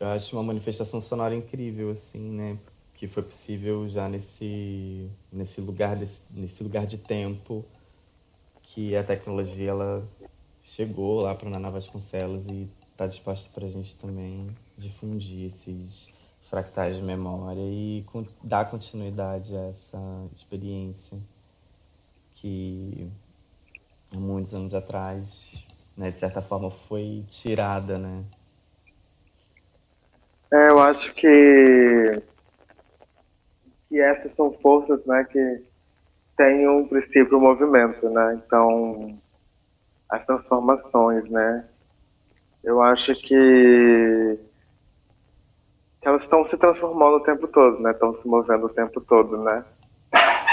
Eu 0.00 0.08
acho 0.08 0.34
uma 0.34 0.42
manifestação 0.42 1.00
sonora 1.00 1.34
incrível, 1.34 1.90
assim, 1.90 2.18
né? 2.18 2.58
Que 2.94 3.06
foi 3.06 3.22
possível 3.22 3.88
já 3.88 4.08
nesse, 4.08 5.08
nesse, 5.30 5.60
lugar, 5.60 5.94
desse, 5.94 6.20
nesse 6.30 6.62
lugar 6.62 6.86
de 6.86 6.98
tempo 6.98 7.64
que 8.62 8.96
a 8.96 9.04
tecnologia 9.04 9.70
ela 9.70 10.08
chegou 10.62 11.20
lá 11.20 11.34
para 11.34 11.46
o 11.46 11.50
Naná 11.50 11.70
Vasconcelos 11.70 12.44
e 12.48 12.68
está 12.90 13.06
disposta 13.06 13.48
para 13.54 13.66
a 13.66 13.70
gente 13.70 13.94
também 13.96 14.48
difundir 14.76 15.46
esses 15.46 16.08
fractais 16.48 16.96
de 16.96 17.02
memória 17.02 17.60
e 17.60 18.04
dar 18.42 18.70
continuidade 18.70 19.54
a 19.54 19.68
essa 19.68 19.98
experiência 20.34 21.18
que 22.34 23.08
há 24.12 24.18
muitos 24.18 24.52
anos 24.54 24.74
atrás 24.74 25.70
né, 26.00 26.10
de 26.10 26.16
certa 26.16 26.40
forma, 26.40 26.70
foi 26.70 27.24
tirada, 27.28 27.98
né? 27.98 28.24
É, 30.52 30.68
eu 30.68 30.80
acho 30.80 31.12
que, 31.14 32.22
que 33.88 34.00
essas 34.00 34.34
são 34.34 34.52
forças 34.54 35.04
né, 35.06 35.24
que 35.30 35.62
têm 36.36 36.68
um 36.68 36.88
princípio 36.88 37.38
um 37.38 37.40
movimento, 37.40 38.08
né? 38.10 38.40
Então, 38.44 38.96
as 40.08 40.24
transformações, 40.26 41.28
né? 41.30 41.68
Eu 42.64 42.82
acho 42.82 43.14
que, 43.14 44.38
que 46.00 46.08
elas 46.08 46.22
estão 46.22 46.44
se 46.46 46.56
transformando 46.56 47.18
o 47.18 47.22
tempo 47.22 47.46
todo, 47.46 47.78
né? 47.80 47.92
Estão 47.92 48.20
se 48.20 48.26
movendo 48.26 48.66
o 48.66 48.70
tempo 48.70 49.00
todo, 49.02 49.38
né? 49.44 49.64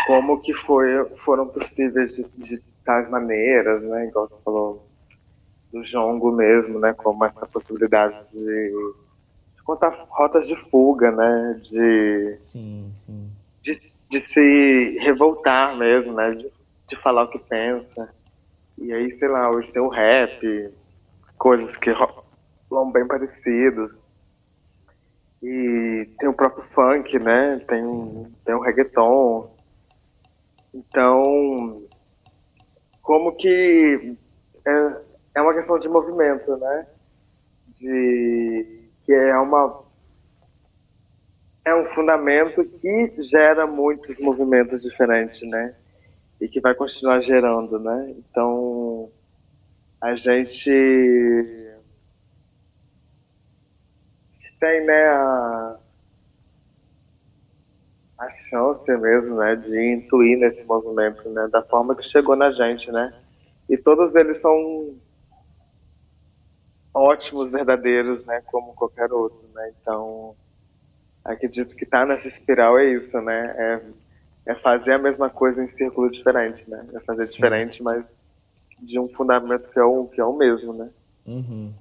Como 0.06 0.39
que 0.41 0.54
foi, 0.54 1.04
foram 1.26 1.48
possíveis 1.48 2.16
de, 2.16 2.24
de 2.38 2.64
tais 2.86 3.10
maneiras, 3.10 3.82
né? 3.82 4.06
Igual 4.06 4.30
você 4.30 4.36
falou, 4.43 4.88
do 5.74 5.84
jongo 5.84 6.32
mesmo, 6.32 6.80
né? 6.80 6.93
Como 6.93 7.26
essa 7.26 7.48
possibilidade 7.48 8.16
de, 8.32 8.93
de 9.68 9.74
contar 9.74 10.05
rotas 10.09 10.47
de 10.47 10.55
fuga, 10.70 11.11
né? 11.11 11.61
De, 11.63 12.36
sim, 12.51 12.91
sim. 13.05 13.30
de, 13.63 13.82
de 14.09 14.34
se 14.34 14.97
revoltar 14.99 15.76
mesmo, 15.78 16.13
né? 16.13 16.32
De, 16.32 16.49
de 16.88 16.95
falar 17.01 17.24
o 17.24 17.30
que 17.30 17.39
pensa. 17.39 18.09
E 18.78 18.93
aí, 18.93 19.18
sei 19.18 19.28
lá, 19.28 19.49
hoje 19.49 19.72
tem 19.72 19.82
o 19.82 19.89
rap, 19.89 20.74
coisas 21.38 21.76
que 21.78 21.91
rolam 21.91 22.91
bem 22.91 23.05
parecidos. 23.07 23.91
E 25.43 26.09
tem 26.18 26.30
o 26.30 26.34
próprio 26.34 26.63
funk, 26.74 27.20
né? 27.20 27.61
Tem, 27.68 28.34
tem 28.45 28.55
o 28.55 28.61
reggaeton. 28.61 29.51
Então, 30.74 31.84
como 33.01 33.36
que 33.36 34.15
é, 34.65 35.01
é 35.36 35.41
uma 35.41 35.53
questão 35.53 35.78
de 35.78 35.89
movimento, 35.89 36.55
né? 36.57 36.88
De 37.80 38.77
que 39.08 39.14
é 39.14 39.36
uma 39.38 39.88
é 41.64 41.74
um 41.74 41.86
fundamento 41.95 42.64
que 42.64 43.24
gera 43.24 43.66
muitos 43.66 44.20
movimentos 44.20 44.82
diferentes, 44.82 45.41
né? 45.49 45.76
E 46.39 46.47
que 46.47 46.60
vai 46.62 46.76
continuar 46.76 47.22
gerando, 47.22 47.80
né? 47.80 48.14
Então 48.18 49.10
a 50.01 50.16
gente 50.16 50.70
tem, 54.60 54.86
né, 54.86 55.05
a, 55.08 55.78
a 58.20 58.30
chance 58.49 58.91
mesmo, 58.97 59.36
né, 59.36 59.55
de 59.55 59.93
intuir 59.93 60.39
nesse 60.39 60.64
movimento, 60.64 61.30
né, 61.30 61.47
da 61.51 61.62
forma 61.64 61.95
que 61.95 62.03
chegou 62.10 62.36
na 62.36 62.51
gente, 62.51 62.91
né? 62.91 63.14
E 63.70 63.78
todos 63.78 64.16
eles 64.16 64.41
são 64.41 64.95
ótimos, 66.98 67.52
verdadeiros, 67.52 68.26
né, 68.26 68.41
como 68.48 68.74
qualquer 68.74 69.12
outro, 69.12 69.41
né? 69.54 69.72
Então, 69.82 70.36
acredito 71.24 71.76
que 71.76 71.86
tá 71.86 72.06
nessa 72.06 72.28
espiral 72.28 72.78
é 72.80 72.86
isso, 72.86 73.20
né? 73.22 73.56
É, 73.58 74.52
é 74.52 74.56
fazer 74.56 74.93
a 74.93 74.98
mesma 75.00 75.30
coisa 75.30 75.64
em 75.64 75.70
círculo 75.76 76.10
diferente, 76.10 76.68
né? 76.70 76.86
É 76.93 77.00
fazer 77.02 77.28
Sim. 77.28 77.34
diferente, 77.34 77.84
mas 77.84 78.06
de 78.80 79.00
um 79.00 79.10
fundamento 79.10 79.70
que 79.72 79.80
é 79.80 79.84
o, 79.84 80.08
que 80.08 80.22
é 80.22 80.26
o 80.26 80.34
mesmo, 80.34 80.74
né? 80.74 80.89
Uhum. 81.26 81.74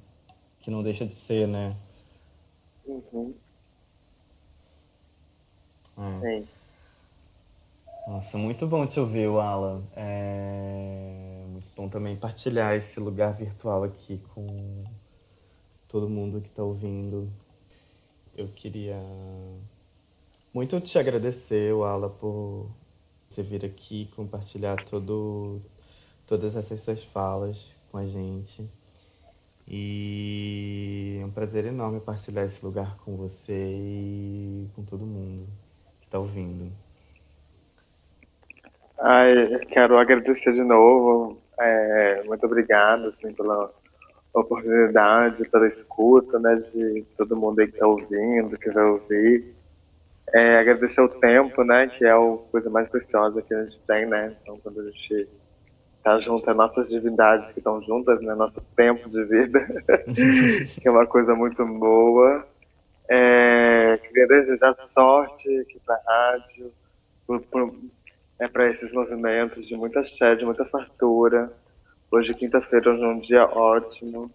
Que 0.61 0.71
não 0.71 0.83
deixa 0.83 1.07
de 1.07 1.14
ser, 1.14 1.47
né? 1.47 1.77
Uhum. 2.85 3.35
É. 5.99 6.21
Sim. 6.21 6.49
Nossa, 8.07 8.39
muito 8.39 8.67
bom 8.67 8.87
te 8.87 9.01
ouvir, 9.01 9.27
Alan. 9.27 9.83
É 9.97 11.45
muito 11.49 11.69
bom 11.75 11.89
também 11.89 12.17
partilhar 12.17 12.75
esse 12.75 13.01
lugar 13.01 13.33
virtual 13.33 13.83
aqui 13.83 14.21
com 14.35 14.85
todo 15.97 16.11
mundo 16.11 16.43
que 16.43 16.49
está 16.49 16.63
ouvindo. 16.63 17.27
Eu 18.37 18.49
queria 18.49 19.01
muito 20.53 20.79
te 20.79 20.99
agradecer, 20.99 21.73
Wala, 21.73 22.11
por 22.11 22.69
você 23.31 23.43
vir 23.43 23.65
aqui 23.65 24.11
compartilhar 24.15 24.77
todo, 24.85 25.59
todas 26.27 26.55
essas 26.55 26.83
suas 26.83 27.03
falas 27.03 27.75
com 27.91 27.97
a 27.97 28.05
gente. 28.05 28.71
E 29.67 31.19
é 31.23 31.25
um 31.25 31.31
prazer 31.31 31.65
enorme 31.65 31.99
partilhar 31.99 32.45
esse 32.45 32.63
lugar 32.63 32.99
com 32.99 33.17
você 33.17 33.55
e 33.55 34.69
com 34.77 34.85
todo 34.85 35.07
mundo 35.07 35.47
que 36.01 36.09
está 36.09 36.19
ouvindo. 36.19 36.71
Ai, 38.99 39.65
quero 39.71 39.97
agradecer 39.97 40.53
de 40.53 40.63
novo. 40.63 41.39
É, 41.59 42.23
muito 42.25 42.45
obrigado 42.45 43.07
assim, 43.07 43.33
pela 43.33 43.73
oportunidade, 44.41 45.49
pela 45.49 45.66
escuta, 45.68 46.39
né, 46.39 46.55
de 46.57 47.05
todo 47.16 47.37
mundo 47.37 47.61
aí 47.61 47.66
que 47.66 47.74
está 47.74 47.87
ouvindo, 47.87 48.59
que 48.59 48.70
vai 48.70 48.84
ouvir. 48.84 49.55
É, 50.32 50.59
agradecer 50.59 51.01
o 51.01 51.09
tempo, 51.09 51.62
né, 51.64 51.87
que 51.87 52.05
é 52.05 52.11
a 52.11 52.39
coisa 52.51 52.68
mais 52.68 52.89
preciosa 52.89 53.41
que 53.43 53.55
a 53.55 53.64
gente 53.64 53.80
tem, 53.87 54.07
né, 54.07 54.37
então 54.43 54.59
quando 54.62 54.80
a 54.80 54.91
gente 54.91 55.28
está 55.99 56.18
junto, 56.20 56.49
é 56.49 56.55
nossas 56.55 56.89
divindades 56.89 57.53
que 57.53 57.59
estão 57.59 57.80
juntas, 57.82 58.20
né, 58.20 58.34
nosso 58.34 58.61
tempo 58.76 59.09
de 59.09 59.24
vida, 59.24 59.61
que 60.80 60.87
é 60.87 60.91
uma 60.91 61.07
coisa 61.07 61.34
muito 61.34 61.64
boa. 61.64 62.47
É, 63.09 63.97
queria 63.99 64.26
desejar 64.26 64.76
sorte 64.93 65.59
aqui 65.61 65.80
para 65.84 65.95
a 65.95 66.32
rádio, 66.32 66.72
é, 68.39 68.49
para 68.49 68.70
esses 68.70 68.93
movimentos 68.93 69.66
de 69.66 69.76
muita 69.76 70.05
sede, 70.07 70.45
muita 70.45 70.64
fartura, 70.64 71.53
Hoje, 72.09 72.33
quinta-feira, 72.35 72.93
hoje 72.93 73.03
é 73.03 73.09
um 73.09 73.19
dia 73.19 73.45
ótimo, 73.45 74.31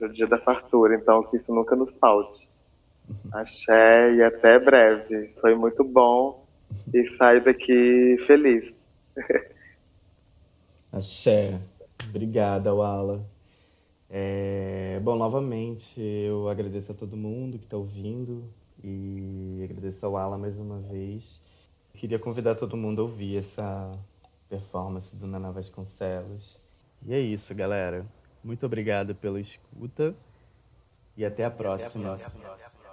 é 0.00 0.04
o 0.04 0.12
dia 0.12 0.26
da 0.26 0.38
fartura, 0.38 0.96
então 0.96 1.22
que 1.24 1.36
isso 1.36 1.54
nunca 1.54 1.76
nos 1.76 1.92
falte. 1.98 2.48
Axé 3.32 4.14
e 4.14 4.22
até 4.22 4.58
breve. 4.58 5.32
Foi 5.40 5.54
muito 5.54 5.84
bom 5.84 6.44
e 6.92 7.06
saio 7.16 7.44
daqui 7.44 8.16
feliz. 8.26 8.74
Axé. 10.90 11.60
Obrigada, 12.08 12.74
Wala. 12.74 13.24
É... 14.10 15.00
Bom, 15.02 15.16
novamente, 15.16 16.00
eu 16.00 16.48
agradeço 16.48 16.92
a 16.92 16.94
todo 16.94 17.16
mundo 17.16 17.58
que 17.58 17.64
está 17.64 17.76
ouvindo, 17.76 18.44
E 18.82 19.62
agradeço 19.64 20.04
ao 20.04 20.16
Alan 20.16 20.38
mais 20.38 20.58
uma 20.58 20.80
vez. 20.80 21.40
Queria 21.94 22.18
convidar 22.18 22.56
todo 22.56 22.76
mundo 22.76 23.02
a 23.02 23.04
ouvir 23.04 23.38
essa 23.38 23.96
performance 24.48 25.14
do 25.14 25.28
Naná 25.28 25.52
Vasconcelos. 25.52 26.63
E 27.06 27.14
é 27.14 27.20
isso, 27.20 27.54
galera. 27.54 28.06
Muito 28.42 28.64
obrigado 28.64 29.14
pela 29.14 29.40
escuta 29.40 30.14
e 31.16 31.24
até 31.24 31.44
a 31.44 31.50
próxima. 31.50 32.14
Até 32.14 32.24
a 32.24 32.30
próxima. 32.30 32.83